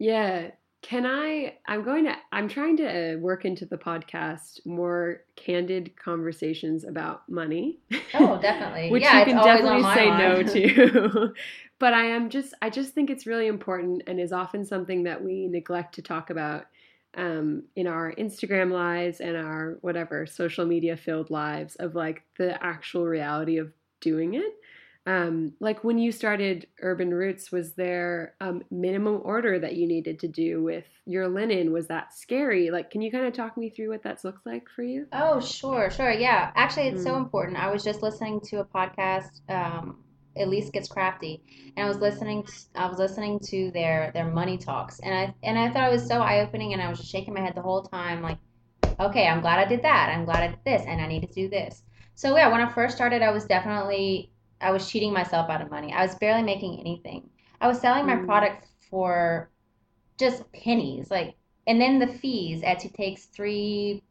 [0.00, 0.50] Yeah.
[0.82, 1.58] Can I?
[1.68, 7.80] I'm going to, I'm trying to work into the podcast more candid conversations about money,
[8.14, 8.90] oh, definitely.
[8.90, 11.34] which Yeah, you can definitely say no to.
[11.78, 15.24] But I am just, I just think it's really important and is often something that
[15.24, 16.66] we neglect to talk about
[17.16, 22.62] um, in our Instagram lives and our whatever social media filled lives of like the
[22.62, 24.59] actual reality of doing it.
[25.10, 30.20] Um, like when you started Urban Roots, was there a minimum order that you needed
[30.20, 31.72] to do with your linen?
[31.72, 32.70] Was that scary?
[32.70, 35.08] Like, can you kind of talk me through what that's looked like for you?
[35.12, 36.12] Oh, sure, sure.
[36.12, 36.52] Yeah.
[36.54, 37.56] Actually, it's so Mm, important.
[37.58, 40.04] I was just listening to a podcast, um,
[40.36, 41.42] Elise Gets Crafty,
[41.76, 45.34] and I was listening to, I was listening to their their money talks, and I
[45.42, 47.62] and I thought it was so eye-opening, and I was just shaking my head the
[47.62, 48.38] whole time, like,
[49.00, 50.10] okay, I'm glad I did that.
[50.10, 51.82] I'm glad I did this, and I need to do this.
[52.14, 55.70] So yeah, when I first started, I was definitely I was cheating myself out of
[55.70, 55.92] money.
[55.92, 57.30] I was barely making anything.
[57.60, 59.50] I was selling my mm, product for
[60.18, 62.62] just pennies, like, and then the fees.
[62.62, 64.02] Etsy takes 3%,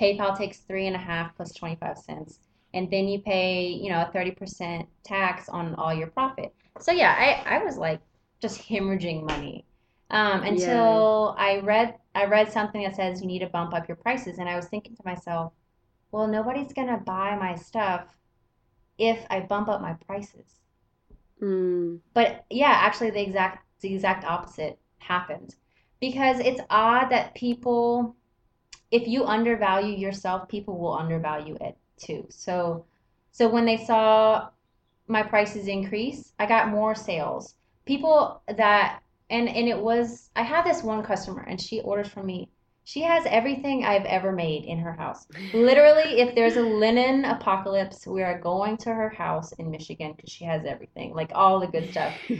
[0.00, 2.40] PayPal takes three and a half plus 25 cents,
[2.74, 6.54] and then you pay, you know, a 30% tax on all your profit.
[6.80, 8.00] So yeah, I, I was like
[8.40, 9.66] just hemorrhaging money
[10.10, 10.48] um, yeah.
[10.50, 14.38] until I read I read something that says you need to bump up your prices,
[14.38, 15.52] and I was thinking to myself,
[16.12, 18.06] well, nobody's gonna buy my stuff
[19.00, 20.60] if I bump up my prices.
[21.42, 25.56] Mm, But yeah, actually the exact the exact opposite happened.
[26.00, 28.16] Because it's odd that people,
[28.90, 32.26] if you undervalue yourself, people will undervalue it too.
[32.30, 32.86] So
[33.32, 34.50] so when they saw
[35.08, 37.56] my prices increase, I got more sales.
[37.86, 42.26] People that and and it was I had this one customer and she orders from
[42.26, 42.50] me.
[42.84, 45.26] She has everything I've ever made in her house.
[45.52, 50.30] Literally, if there's a linen apocalypse, we are going to her house in Michigan because
[50.30, 52.18] she has everything, like all the good stuff.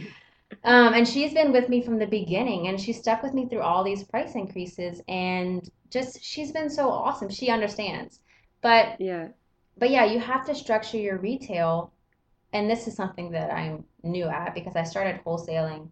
[0.64, 3.62] Um, and she's been with me from the beginning, and she stuck with me through
[3.62, 7.30] all these price increases, and just she's been so awesome.
[7.30, 8.20] She understands.
[8.60, 9.28] But yeah.
[9.78, 11.92] but yeah, you have to structure your retail,
[12.52, 15.88] and this is something that I'm new at because I started wholesaling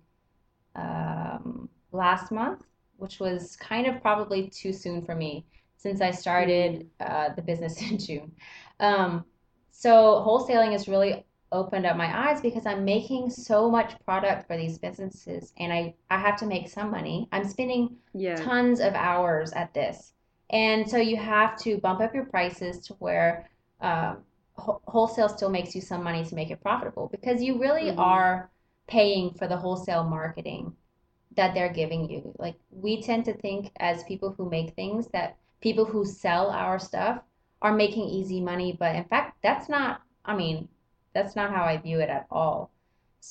[0.76, 2.62] um, last month,
[2.98, 5.46] which was kind of probably too soon for me
[5.78, 8.32] since I started uh, the business in June.
[8.80, 9.24] Um,
[9.70, 14.56] so wholesaling has really opened up my eyes because I'm making so much product for
[14.56, 17.28] these businesses and I, I have to make some money.
[17.32, 18.48] I'm spending yeah.
[18.48, 20.12] tons of hours at this.
[20.50, 23.48] And so you have to bump up your prices to where
[23.80, 24.24] um,
[24.58, 27.96] wh- wholesale still makes you some money to make it profitable because you really hmm
[27.96, 28.50] are
[28.88, 30.74] paying for the wholesale marketing
[31.38, 32.34] that they're giving you.
[32.38, 36.78] Like we tend to think as people who make things that people who sell our
[36.80, 37.22] stuff
[37.62, 40.68] are making easy money, but in fact, that's not, I mean,
[41.14, 42.72] that's not how I view it at all.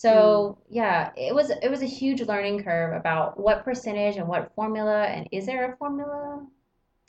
[0.09, 4.27] Mm, So, yeah, it was it was a huge learning curve about what percentage and
[4.29, 6.45] what formula and is there a formula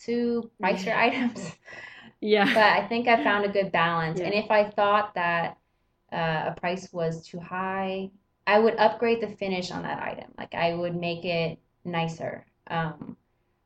[0.07, 1.57] to price your items?
[2.21, 2.49] Yeah.
[2.53, 4.21] But I think I found a good balance.
[4.21, 4.25] Yeah.
[4.25, 5.59] And if I thought that
[6.13, 8.11] uh, a price was too high,
[8.49, 10.33] I would upgrade the finish on that item.
[10.39, 12.47] Like I would make it nicer.
[12.69, 13.19] Um,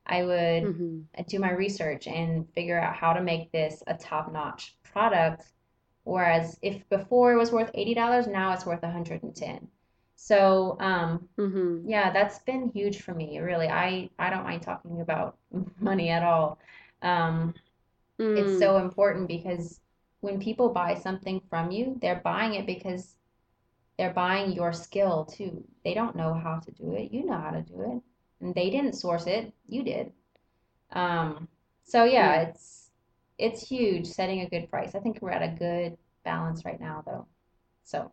[0.06, 4.76] I would hmm do my research and figure out how to make this a top-notch
[4.84, 5.46] product
[6.04, 9.68] Whereas if before it was worth $80, now it's worth 110.
[10.16, 11.84] So, um, Mm-hmm.
[11.84, 13.68] yeah, that's been huge for me, really.
[13.68, 15.38] I I don't mind talking about
[15.80, 16.58] money at all.
[17.02, 17.54] Um,
[18.34, 18.58] it's Mm.
[18.58, 19.80] so important because
[20.20, 23.16] when people buy something from you, they're buying it because
[23.98, 25.64] they're buying your skill too.
[25.84, 27.12] They don't know how to do it.
[27.12, 28.02] You know how to do it.
[28.44, 30.12] And they didn't source it, you did.
[30.92, 31.48] Um,
[31.84, 32.48] so yeah, Yeah.
[32.48, 32.90] it's
[33.38, 34.94] it's huge setting a good price.
[34.94, 37.26] I think we're at a good balance right now though.
[37.84, 38.12] So,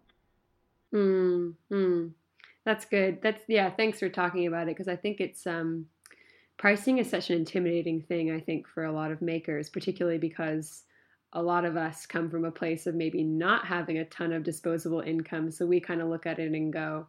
[0.93, 1.55] Mm.
[1.71, 2.13] Mm.
[2.65, 3.21] That's good.
[3.21, 5.87] That's yeah, thanks for talking about it because I think it's um
[6.57, 10.83] pricing is such an intimidating thing, I think, for a lot of makers, particularly because
[11.33, 14.43] a lot of us come from a place of maybe not having a ton of
[14.43, 15.51] disposable income.
[15.51, 17.07] So we kind of look at it and go,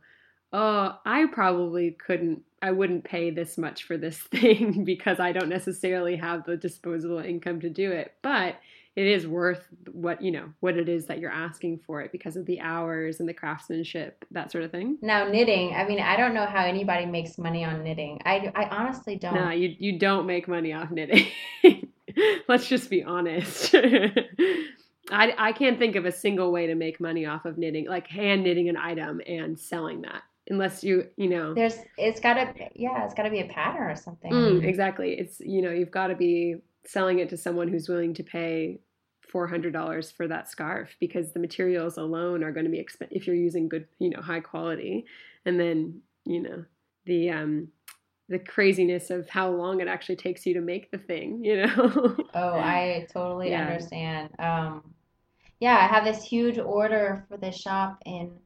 [0.52, 5.48] oh, I probably couldn't, I wouldn't pay this much for this thing because I don't
[5.48, 8.14] necessarily have the disposable income to do it.
[8.22, 8.56] But
[8.96, 12.36] it is worth what, you know, what it is that you're asking for it because
[12.36, 14.98] of the hours and the craftsmanship, that sort of thing.
[15.00, 18.20] now knitting, I mean, I don't know how anybody makes money on knitting.
[18.26, 19.34] I I honestly don't.
[19.34, 21.28] No you you don't make money off knitting.
[22.48, 23.74] Let's just be honest.
[25.10, 28.06] I I can't think of a single way to make money off of knitting, like
[28.06, 31.54] hand knitting an item and selling that, unless you you know.
[31.54, 34.32] There's it's gotta yeah, it's gotta be a pattern or something.
[34.32, 35.12] Mm, exactly.
[35.18, 36.56] It's you know you've got to be
[36.86, 38.80] selling it to someone who's willing to pay
[39.30, 43.08] four hundred dollars for that scarf because the materials alone are going to be expen
[43.10, 45.04] if you're using good you know high quality,
[45.44, 46.64] and then you know
[47.06, 47.68] the um
[48.30, 52.16] the craziness of how long it actually takes you to make the thing, you know?
[52.34, 53.54] oh, I totally Yeah.
[53.54, 54.30] understand.
[54.38, 54.94] Um,
[55.60, 58.38] yeah, I have this huge order for this shop in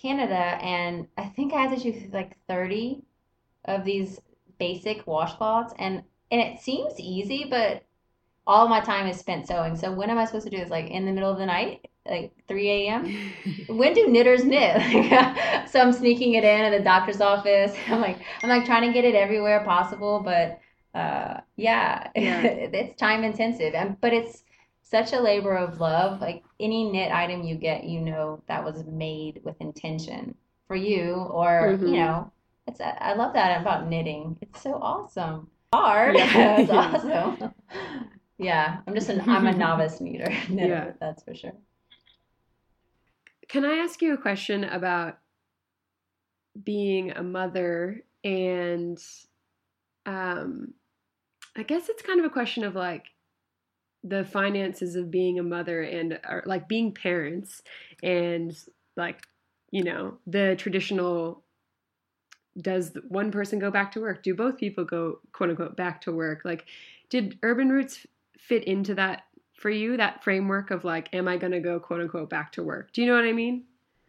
[0.00, 3.02] Canada, and I think I had to do like 30
[3.66, 4.20] of these
[4.58, 7.84] basic washcloths, and and it seems easy, but
[8.46, 9.76] all my time is spent sewing.
[9.76, 10.70] So when am I supposed to do this?
[10.70, 13.34] Like in the middle of the night, like 3 a.m.?
[13.66, 14.76] When do knitters knit?
[14.76, 17.74] Like, so I'm sneaking it in at the doctor's office.
[17.88, 20.60] I'm like I'm like trying to get it everywhere possible, but
[20.98, 22.52] uh yeah, Yeah.
[22.72, 23.74] it's time intensive.
[23.74, 24.42] And but it's
[24.82, 26.20] such a labor of love.
[26.20, 30.34] Like any knit item you get, you know that was made with intention
[30.66, 32.32] for you or you hmm know,
[32.66, 34.38] it's I love that about knitting.
[34.40, 35.48] It's so awesome.
[35.72, 36.16] Hard.
[36.16, 36.58] Yeah.
[36.58, 37.38] It's awesome.
[38.38, 40.88] Yeah, I'm just an I'm a novice knitter, Yeah.
[40.88, 41.52] knitter, that's for sure.
[43.50, 45.18] Can I ask you a question about
[46.62, 48.04] being a mother?
[48.22, 48.96] And
[50.06, 50.74] um
[51.56, 53.06] I guess it's kind of a question of like
[54.04, 57.60] the finances of being a mother and or like being parents
[58.04, 58.56] and
[58.96, 59.20] like
[59.72, 61.42] you know the traditional
[62.56, 64.22] does one person go back to work?
[64.22, 66.42] Do both people go quote unquote back to work?
[66.44, 66.66] Like
[67.08, 68.06] did urban roots
[68.38, 69.24] fit into that
[69.60, 72.64] for you that framework of like am i going to go quote unquote back to
[72.64, 73.64] work do you know what i mean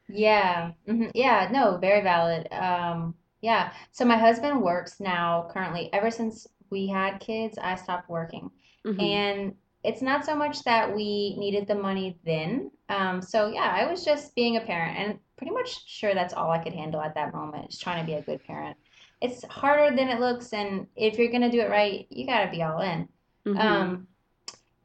[0.07, 2.51] Yeah, hmm Yeah, no, very valid.
[2.51, 3.73] Um, yeah.
[3.91, 5.91] So my husband works now currently.
[5.93, 8.51] Ever since we had kids, I stopped working.
[8.85, 12.71] hmm And it's not so much that we needed the money then.
[12.89, 16.51] Um, so yeah, I was just being a parent and pretty much sure that's all
[16.51, 18.77] I could handle at that moment, just trying to be a good parent.
[19.21, 22.61] It's harder than it looks, and if you're gonna do it right, you gotta be
[22.63, 23.07] all in.
[23.45, 24.07] hmm Um,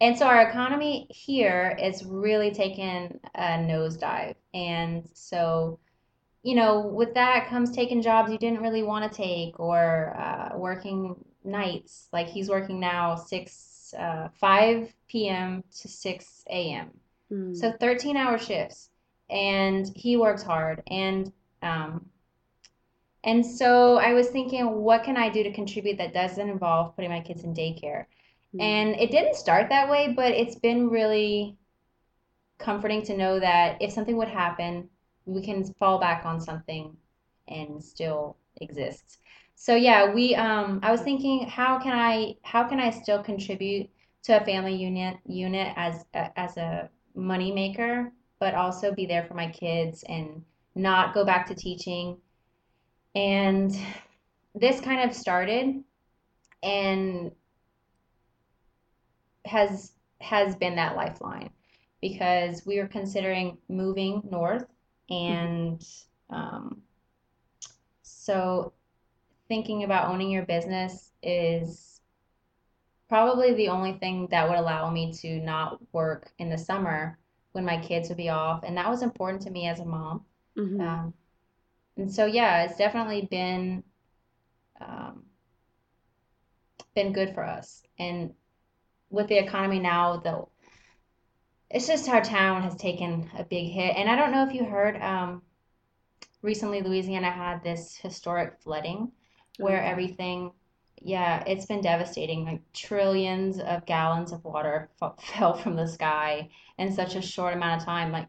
[0.00, 4.34] and so our economy here is really taking a nosedive.
[4.52, 5.78] And so,
[6.42, 10.56] you know, with that comes taking jobs you didn't really want to take or uh,
[10.56, 12.08] working nights.
[12.12, 15.64] Like he's working now 6, uh, 5 p.m.
[15.80, 16.90] to 6 a.m.
[17.30, 18.90] So mm 13 hour shifts.
[19.30, 20.82] And he works hard.
[20.88, 21.32] And,
[21.62, 22.06] um,
[23.24, 27.10] and so I was thinking, what can I do to contribute that doesn't involve putting
[27.10, 28.04] my kids in daycare?
[28.56, 31.56] Mm And it didn't start that way, but it's been really
[32.58, 34.88] comforting to know that if something would happen,
[35.26, 36.96] we can fall back on something
[37.48, 39.18] and still exist.
[39.54, 43.90] So yeah, we um I was thinking how can I how can I still contribute
[44.24, 49.24] to a family unit unit as a, as a money maker, but also be there
[49.24, 52.18] for my kids and not go back to teaching.
[53.14, 53.76] And
[54.54, 55.82] this kind of started
[56.62, 57.32] and
[59.46, 61.50] has has been that lifeline
[62.00, 64.66] because we were considering moving north
[65.10, 65.86] and
[66.30, 66.82] um,
[68.02, 68.72] so
[69.48, 72.00] thinking about owning your business is
[73.08, 77.18] probably the only thing that would allow me to not work in the summer
[77.52, 78.64] when my kids would be off.
[78.64, 80.24] And that was important to me as a mom.
[80.56, 81.14] Hmm um,
[81.96, 83.82] and so yeah it's definitely been
[84.80, 85.22] um,
[86.94, 87.82] been good for us.
[87.98, 88.32] And
[89.10, 90.44] with the economy now the
[91.70, 93.96] it's just our town has taken a big hit.
[93.96, 95.42] And I don't know if you heard, um,
[96.42, 99.10] recently Louisiana had this historic flooding
[99.58, 99.90] where yeah.
[99.90, 100.52] everything,
[101.02, 102.44] yeah, it's been devastating.
[102.44, 106.48] Like trillions of gallons of water f fell from the sky
[106.78, 108.12] in such a short amount of time.
[108.12, 108.28] Like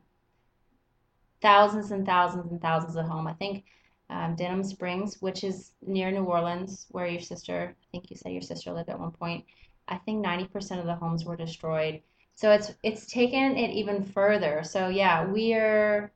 [1.41, 3.27] thousands and thousands and thousands of homes.
[3.29, 3.65] I think
[4.09, 8.31] um, Denham Springs, which is near New Orleans, where your sister, I think you said
[8.31, 9.45] your sister lived at one point.
[9.87, 12.01] I think 90% of the homes were destroyed.
[12.35, 14.63] So it's it's taken it even further.
[14.63, 16.11] So yeah, we are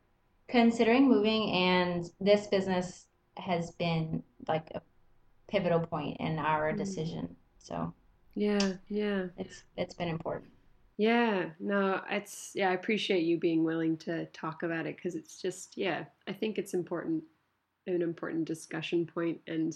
[0.49, 3.07] considering moving, and this business
[3.37, 4.81] has been like a
[5.49, 6.75] pivotal point in our Mm.
[6.75, 7.35] decision.
[7.59, 7.93] So
[8.35, 9.27] Yeah, yeah.
[9.35, 10.51] it's it's been important.
[10.97, 15.41] Yeah, no, it's yeah, I appreciate you being willing to talk about it because it's
[15.41, 17.23] just yeah, I think it's important
[17.87, 19.73] an important discussion point and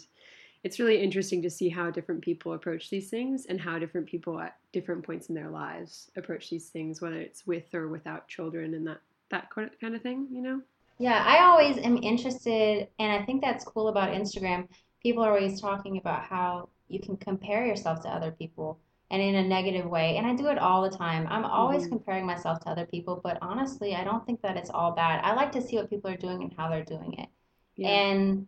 [0.65, 4.39] it's really interesting to see how different people approach these things and how different people
[4.39, 8.73] at different points in their lives approach these things whether it's with or without children
[8.73, 8.97] and that
[9.29, 10.61] that kind of thing, you know?
[10.97, 14.67] Yeah, I always am interested, and I think that's cool about Instagram.
[15.01, 18.79] People are always talking about how you can compare yourself to other people
[19.11, 20.17] and in a negative way.
[20.17, 21.27] And I do it all the time.
[21.29, 21.89] I'm always Mhm.
[21.89, 25.23] comparing myself to other people, but honestly, I don't think that it's all bad.
[25.23, 27.29] I like to see what people are doing and how they're doing it.
[27.75, 27.89] Yeah.
[27.89, 28.47] And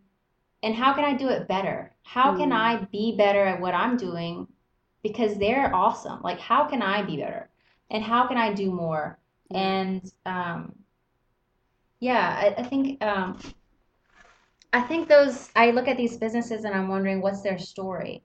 [0.62, 1.94] and how can I do it better?
[2.02, 2.52] How can Mm.
[2.52, 4.48] I be better at what I'm doing
[5.02, 6.22] because they're awesome?
[6.22, 7.50] Like, how can I be better?
[7.90, 9.18] And how can I do more?
[9.54, 10.74] And um,
[12.00, 13.38] yeah, I, I think um,
[14.72, 18.22] I think those I look at these businesses and I'm wondering what's their story.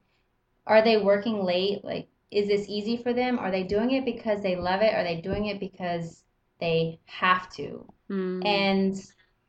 [0.68, 1.84] Are they working late?
[1.84, 3.40] Like, is this easy for them?
[3.40, 4.94] Are they doing it because they love it?
[4.94, 6.24] Are they doing it because
[6.60, 7.88] they have to?
[8.10, 8.44] Mm.
[8.46, 8.96] And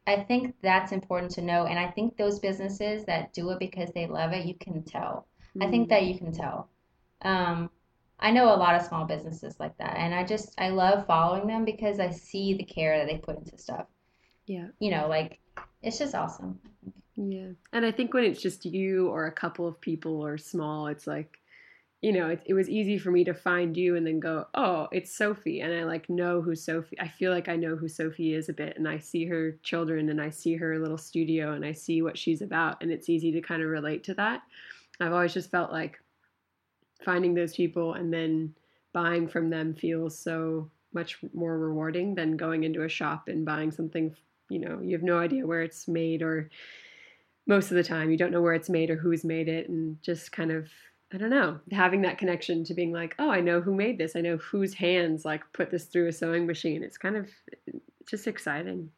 [0.06, 1.66] I think that's important to know.
[1.66, 5.26] And I think those businesses that do it because they love it, you can tell.
[5.60, 6.68] I think that you can tell.
[7.22, 7.70] Um,
[8.18, 11.46] I know a lot of small businesses like that, and I just I love following
[11.46, 13.86] them because I see the care that they put into stuff.
[14.46, 14.68] Yeah.
[14.78, 15.38] You know, like
[15.82, 16.58] it's just awesome.
[17.16, 17.50] Yeah.
[17.72, 21.06] And I think when it's just you or a couple of people or small, it's
[21.06, 21.38] like
[22.04, 24.88] you know, it, it was easy for me to find you and then go, oh,
[24.92, 25.62] it's Sophie.
[25.62, 28.52] And I like know who Sophie, I feel like I know who Sophie is a
[28.52, 28.76] bit.
[28.76, 32.18] And I see her children and I see her little studio and I see what
[32.18, 32.82] she's about.
[32.82, 34.42] And it's easy to kind of relate to that.
[35.00, 35.98] I've always just felt like
[37.02, 38.54] finding those people and then
[38.92, 43.70] buying from them feels so much more rewarding than going into a shop and buying
[43.70, 44.14] something,
[44.50, 46.50] you know, you have no idea where it's made or
[47.46, 50.02] most of the time you don't know where it's made or who's made it and
[50.02, 50.68] just kind of
[51.14, 54.16] I don't know, having that connection to being like, oh, I know who made this.
[54.16, 56.82] I know whose hands like put this through a sewing machine.
[56.82, 57.30] It's kind of
[58.06, 58.90] just exciting.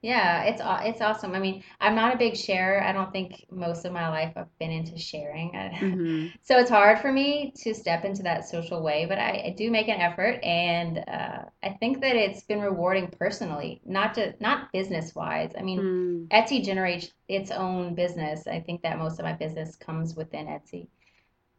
[0.00, 1.34] Yeah, it's it's awesome.
[1.34, 2.80] I mean, I'm not a big sharer.
[2.82, 5.52] I don't think most of my life I've been into sharing.
[5.80, 9.54] hmm So it's hard for me to step into that social way, but I, I
[9.56, 14.34] do make an effort, and uh, I think that it's been rewarding personally, not to
[14.40, 15.52] not business wise.
[15.58, 18.46] I mean, Mm, Etsy generates its own business.
[18.46, 20.88] I think that most of my business comes within Etsy.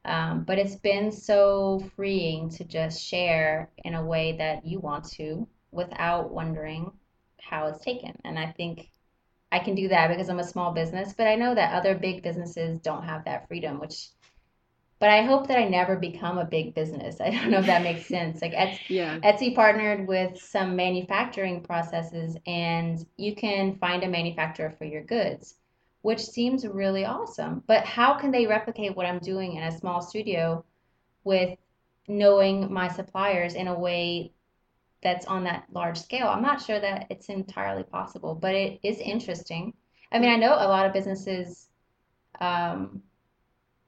[0.05, 5.05] Um, but it's been so freeing to just share in a way that you want
[5.11, 6.91] to without wondering
[7.41, 8.13] how it's taken.
[8.23, 8.89] And I think
[9.51, 12.23] I can do that because I'm a small business, but I know that other big
[12.23, 14.09] businesses don't have that freedom, which,
[14.99, 17.19] but I hope that I never become a big business.
[17.21, 18.41] I don't know if that makes sense.
[18.41, 19.19] Like Etsy, yeah.
[19.19, 25.55] Etsy partnered with some manufacturing processes, and you can find a manufacturer for your goods,
[26.01, 27.63] which seems really awesome.
[27.67, 30.63] But how can they replicate what I'm doing in a small studio
[31.23, 31.57] with
[32.07, 34.31] knowing my suppliers in a way
[35.03, 36.27] that's on that large scale?
[36.27, 39.73] I'm not sure that it's entirely possible, but it is interesting.
[40.11, 41.67] I mean, I know a lot of businesses
[42.39, 43.03] um,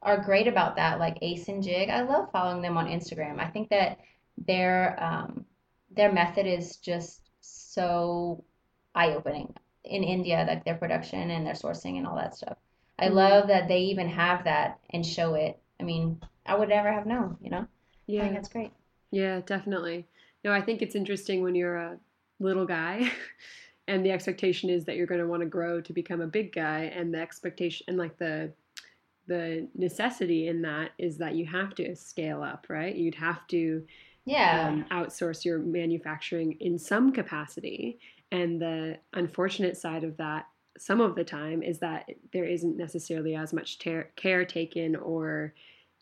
[0.01, 1.89] are great about that, like Ace and Jig.
[1.89, 3.39] I love following them on Instagram.
[3.39, 3.99] I think that
[4.38, 5.45] their um,
[5.91, 8.43] their method is just so
[8.95, 9.53] eye-opening
[9.91, 12.57] in India, like their production and their sourcing and all that stuff.
[12.99, 15.59] I Mm, love that they even have that and show it.
[15.79, 17.67] I mean, I would never have known, you know?
[18.17, 18.35] I think yeah.
[18.35, 18.73] that's great.
[19.11, 20.07] Yeah, definitely.
[20.45, 21.99] No, I think it's interesting when you're a
[22.39, 23.11] little guy
[23.87, 26.53] and the expectation is that you're going to want to grow to become a big
[26.53, 28.53] guy and the expectation and like the
[29.27, 32.95] the necessity in that is that you have to scale up, right?
[32.95, 33.83] You'd have to
[34.25, 34.67] Yeah.
[34.67, 37.99] um, outsource your manufacturing in some capacity.
[38.32, 43.36] And the unfortunate side of that, some of the time, is that there isn't necessarily
[43.36, 45.53] as much ter- care taken, or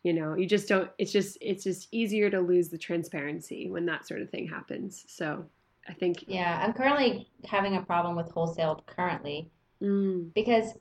[0.04, 0.90] you know, you just don't.
[0.98, 5.06] It's just it's just easier to lose the transparency when that sort of thing happens.
[5.08, 5.46] So
[5.88, 6.64] I think, Yeah.
[6.64, 9.50] I'm currently having a problem with wholesale currently
[9.82, 10.74] mm, because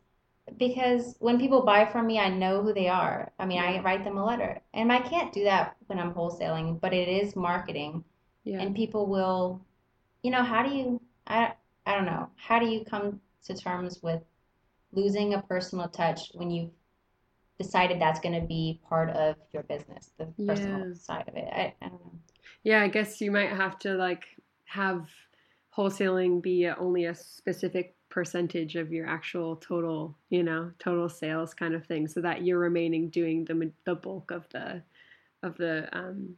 [0.58, 3.32] because when people buy from me, I know who they are.
[3.38, 4.60] I mean, I write them a letter.
[4.74, 8.04] And I can't do that when I'm wholesaling, but it is marketing.
[8.44, 8.60] Yeah.
[8.62, 9.60] and people will,
[10.22, 11.52] you know, how do you, I,
[11.86, 14.22] I don't know, how do you come to terms with
[14.92, 16.70] losing a personal touch when you've
[17.58, 21.48] decided that's going to be part of your business, the personal side of it?
[21.52, 22.18] I, I don't know.
[22.62, 24.24] Yeah, I guess you might have to like
[24.64, 25.08] have
[25.76, 31.74] wholesaling be only a specific percentage of your actual total, you know, total sales kind
[31.74, 34.82] of thing, so that you're remaining doing the the bulk of the
[35.42, 36.34] of the um,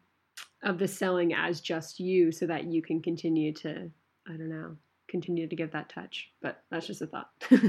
[0.62, 3.91] of the selling as just you, so that you can continue to,
[4.33, 4.76] I don't know,
[5.09, 6.31] continue to give that touch.
[6.41, 7.31] But that's just a thought.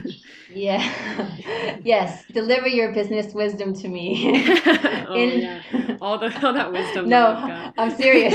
[0.54, 1.38] Yeah.
[1.84, 4.32] Yes, deliver your business wisdom to me.
[5.08, 7.10] oh In- yeah, all the all that wisdom.
[7.10, 7.74] No, that.
[7.78, 8.34] I'm serious.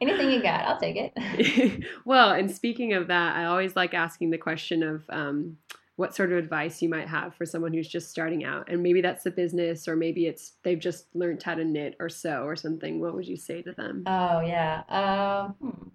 [0.00, 1.84] Anything you got, I'll take it.
[2.04, 5.56] well, and speaking of that, I always like asking the question of um,
[5.96, 9.00] what sort of advice you might have for someone who's just starting out, and maybe
[9.00, 12.54] that's a business, or maybe it's they've just learned how to knit or sew or
[12.56, 13.00] something.
[13.00, 14.04] What would you say to them?
[14.06, 14.82] Oh yeah.
[14.88, 15.88] Um, hmm.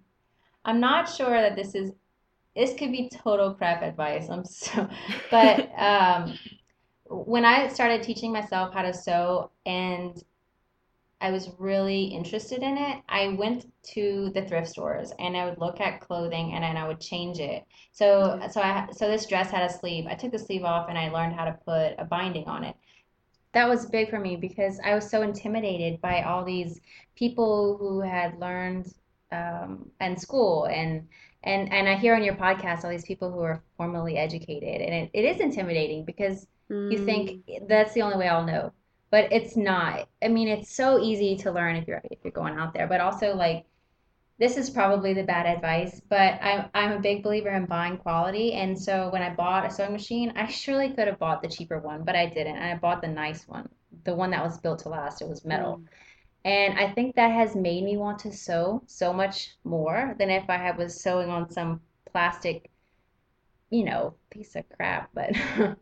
[0.64, 1.92] I'm not sure that this is
[2.54, 4.28] this could be total crap advice.
[4.30, 4.88] I'm so
[5.30, 6.38] but um
[7.06, 10.22] when I started teaching myself how to sew and
[11.20, 15.58] I was really interested in it, I went to the thrift stores and I would
[15.58, 17.64] look at clothing and then I would change it.
[17.92, 20.06] So so I so this dress had a sleeve.
[20.06, 22.76] I took the sleeve off and I learned how to put a binding on it.
[23.52, 26.80] That was big for me because I was so intimidated by all these
[27.14, 28.92] people who had learned
[29.32, 31.08] um, in school and
[31.44, 34.94] and and I hear on your podcast all these people who are formally educated and
[34.94, 36.46] it, it is intimidating because
[36.88, 38.72] you Mm, think that's the only way I'll know.
[39.10, 40.08] But it's not.
[40.22, 42.86] I mean, it's so easy to learn if you're if you're going out there.
[42.88, 43.66] But also like
[44.38, 48.52] this is probably the bad advice, but I'm I'm a big believer in buying quality.
[48.54, 51.78] And so when I bought a sewing machine, I surely could have bought the cheaper
[51.78, 52.56] one, but I didn't.
[52.56, 53.68] And I bought the nice one,
[54.04, 55.22] the one that was built to last.
[55.22, 55.80] It was metal.
[55.80, 55.88] mm,
[56.44, 60.48] And I think that has made me want to sew so much more than if
[60.50, 61.80] I was sewing on some
[62.10, 62.72] plastic
[63.72, 65.32] you know, piece of crap, but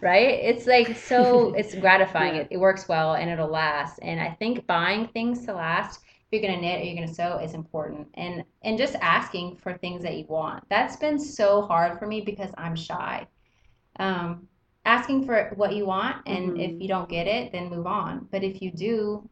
[0.00, 0.40] right?
[0.42, 2.36] It's like so it's gratifying.
[2.36, 3.98] It, it works well and it'll last.
[4.00, 7.38] And I think buying things to last, if you're gonna knit or you're gonna sew,
[7.38, 8.08] is important.
[8.14, 10.64] And and just asking for things that you want.
[10.70, 13.26] That's been so hard for me because I'm shy.
[13.98, 14.48] Um,
[14.88, 16.82] asking for what you want, and if Mhm.
[16.82, 18.26] you don't get it, then move on.
[18.32, 19.28] But if you do,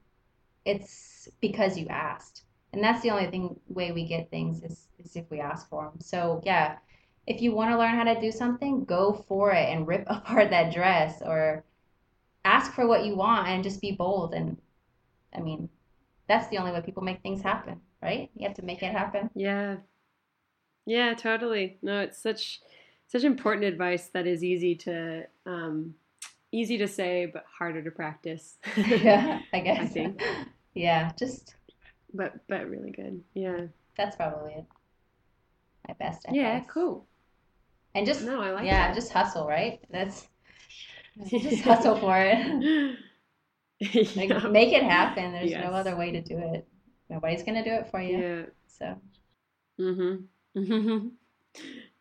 [0.65, 2.45] it's because you asked.
[2.73, 5.85] And that's the only thing way we get things is, is if we ask for
[5.85, 6.01] them.
[6.01, 6.79] So yeah,
[7.27, 10.51] if you want to learn how to do something, go for it and rip apart
[10.51, 11.65] that dress or
[12.45, 14.35] ask for what you want and just be bold.
[14.35, 14.61] And
[15.35, 15.71] I mean,
[16.29, 18.31] that's the only way people make things happen, right?
[18.37, 19.31] You have to make it happen.
[19.35, 19.77] Yeah.
[20.87, 21.79] Yeah, totally.
[21.83, 22.61] No, it's such
[23.09, 25.95] such important advice that is easy to um,
[26.53, 28.57] easy to say but harder to practice.
[28.77, 29.81] Yeah, I guess.
[29.81, 30.23] I think.
[30.75, 31.55] Yeah, just
[32.15, 33.23] But but really good.
[33.35, 33.67] Yeah.
[33.97, 34.65] that's probably it.
[35.89, 37.07] My best Yeah, cool.
[37.95, 38.95] And just No, I like yeah, that.
[38.95, 39.81] just hustle, right?
[39.91, 40.27] That's
[41.29, 42.97] just hustle for it.
[44.17, 44.49] Like yeah.
[44.49, 45.33] make it happen.
[45.33, 45.63] There's Yes.
[45.63, 46.67] no other way to do it.
[47.11, 48.19] Nobody's gonna do it for you.
[48.19, 48.43] Yeah.
[48.67, 48.99] So
[49.79, 51.09] Mm-hmm.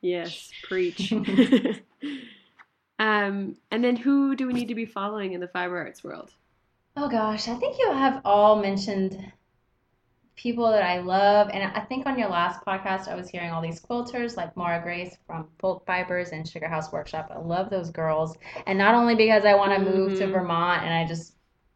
[0.06, 1.12] Yes, preach.
[3.00, 6.32] um, and then who do we need to be following in the fiber arts world?
[6.96, 9.32] Oh gosh, I think you have all mentioned
[10.36, 11.50] people that I love.
[11.52, 14.80] And I think on your last podcast, I was hearing all these quilters like Maura
[14.80, 17.32] Grace from Folk Fibers and Sugar House Workshop.
[17.34, 18.38] I love those girls.
[18.68, 20.28] And not only because I want to move to.
[20.28, 21.35] Vermont and I just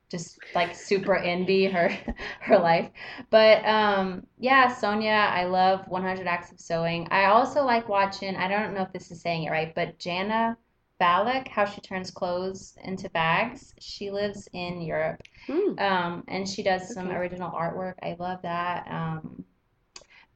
[0.10, 1.90] just like super envy her
[2.42, 2.90] her life.
[3.30, 7.08] But um yeah, Sonya, I love 100 Acts of Sewing.
[7.12, 10.58] I also like watching, I don't know if this is saying it right, but Jana
[11.00, 13.74] Balak, how she turns clothes into bags.
[13.80, 15.22] She lives in Europe.
[15.48, 15.80] Hmm.
[15.80, 17.94] Um, and she does some original artwork.
[18.04, 18.86] I love that.
[18.90, 19.46] Um,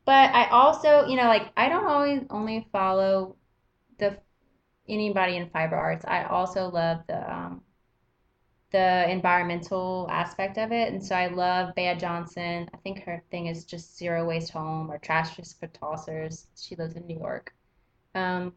[0.05, 3.35] but I also, you know, like I don't always only follow
[3.99, 4.17] the
[4.87, 6.05] anybody in fiber arts.
[6.07, 7.61] I also love the um,
[8.73, 12.69] the environmental aspect of it, and so I love Bea Johnson.
[12.73, 16.47] I think her thing is just zero waste home or trash just for tossers.
[16.57, 17.53] She lives in New York.
[18.15, 18.53] Um,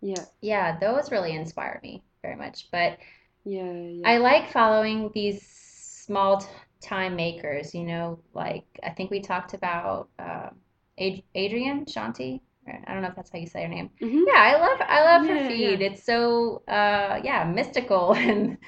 [0.00, 2.70] Yeah, yeah, those really inspire me very much.
[2.72, 2.98] But
[3.44, 4.04] yeah, yeah.
[4.04, 6.46] I like following these small t-
[6.80, 10.50] time makers, you know, like I think we talked about uh,
[10.98, 12.40] Ad Adrienne Shanti.
[12.68, 13.90] I don't know if that's how you say her name.
[14.02, 14.24] Mhm.
[14.26, 15.80] Yeah, I love I love her feed.
[15.80, 15.82] yeah.
[15.82, 18.58] It's so uh yeah, mystical and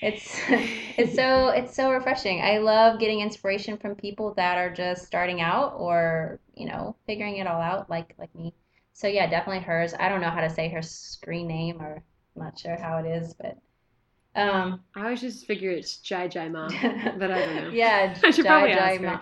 [0.00, 0.40] it's
[0.96, 2.40] it's so it's so refreshing.
[2.42, 7.36] I love getting inspiration from people that are just starting out or, you know, figuring
[7.38, 8.54] it all out like like me.
[8.92, 9.94] So yeah, definitely hers.
[9.98, 12.02] I don't know how to say her screen name or
[12.36, 13.58] I'm not sure how it is, but
[14.34, 16.76] Um, I always just figure it's Jai Jai Ma,
[17.14, 17.74] but I don't know.
[17.74, 19.18] yeah, I should Jai Jai Ma.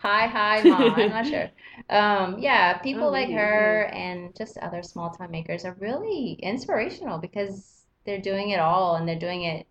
[0.00, 0.94] Hi, hi, Ma.
[0.94, 1.50] I'm not sure.
[1.90, 7.18] Um, yeah, people Oh, like her and just other small time makers are really inspirational
[7.18, 9.67] because they're doing it all and they're doing it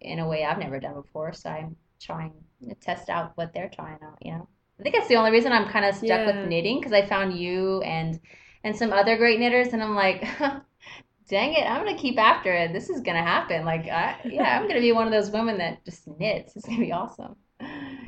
[0.00, 1.32] in a way I've never done before.
[1.32, 2.32] So I'm trying
[2.68, 4.48] to test out what they're trying out, you know.
[4.78, 6.26] I think that's the only reason I'm kind of stuck Yeah.
[6.26, 8.20] with knitting because I found you and
[8.64, 10.22] and some other great knitters and I'm like,
[11.28, 12.72] dang it, I'm gonna keep after it.
[12.72, 13.64] This is gonna happen.
[13.64, 16.56] Like, I, yeah, I'm gonna be one of those women that just knits.
[16.56, 17.36] It's gonna be awesome.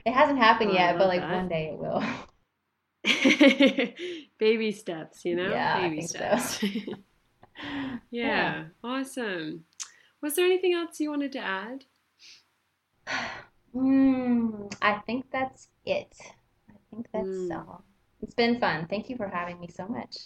[0.04, 1.30] It hasn't happened Oh, yet, but like that.
[1.30, 2.02] one day it will.
[4.38, 5.50] Baby steps, you know?
[5.50, 6.18] Yeah, Baby think so.
[6.18, 6.62] steps.
[8.10, 9.64] yeah, awesome.
[10.22, 11.84] Was there anything else you wanted to add?
[13.72, 16.12] Mm, I think that's it.
[16.68, 17.56] I think that's Mm.
[17.56, 17.84] all.
[18.20, 18.88] It's been fun.
[18.88, 20.16] Thank you for having me so much.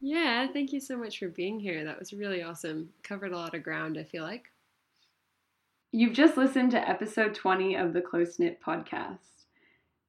[0.00, 1.82] Yeah, thank you so much for being here.
[1.84, 2.90] That was really awesome.
[3.02, 4.44] Covered a lot of ground, I feel like.
[5.90, 9.46] You've just listened to episode 20 of the Close Knit podcast.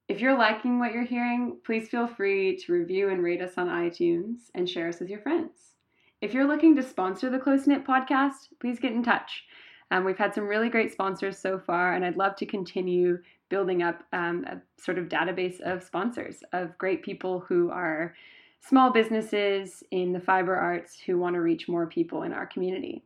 [0.08, 3.68] If you're liking what you're hearing, please feel free to review and rate us on
[3.70, 5.77] iTunes and share us with your friends.
[6.22, 9.44] If you're looking to sponsor the Close Knit podcast, please get in touch.
[9.92, 13.84] Um, we've had some really great sponsors so far, and I'd love to continue building
[13.84, 18.16] up um, a sort of database of sponsors, of great people who are
[18.60, 23.04] small businesses in the fiber arts who want to reach more people in our community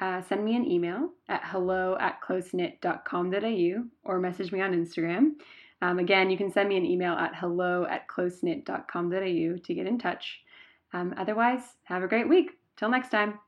[0.00, 5.32] uh, send me an email at hello at closeknit.com.au or message me on Instagram.
[5.82, 9.98] Um, again, you can send me an email at hello at closeknit.com.au to get in
[9.98, 10.40] touch.
[10.92, 12.52] Um, otherwise, have a great week.
[12.76, 13.38] Till next time.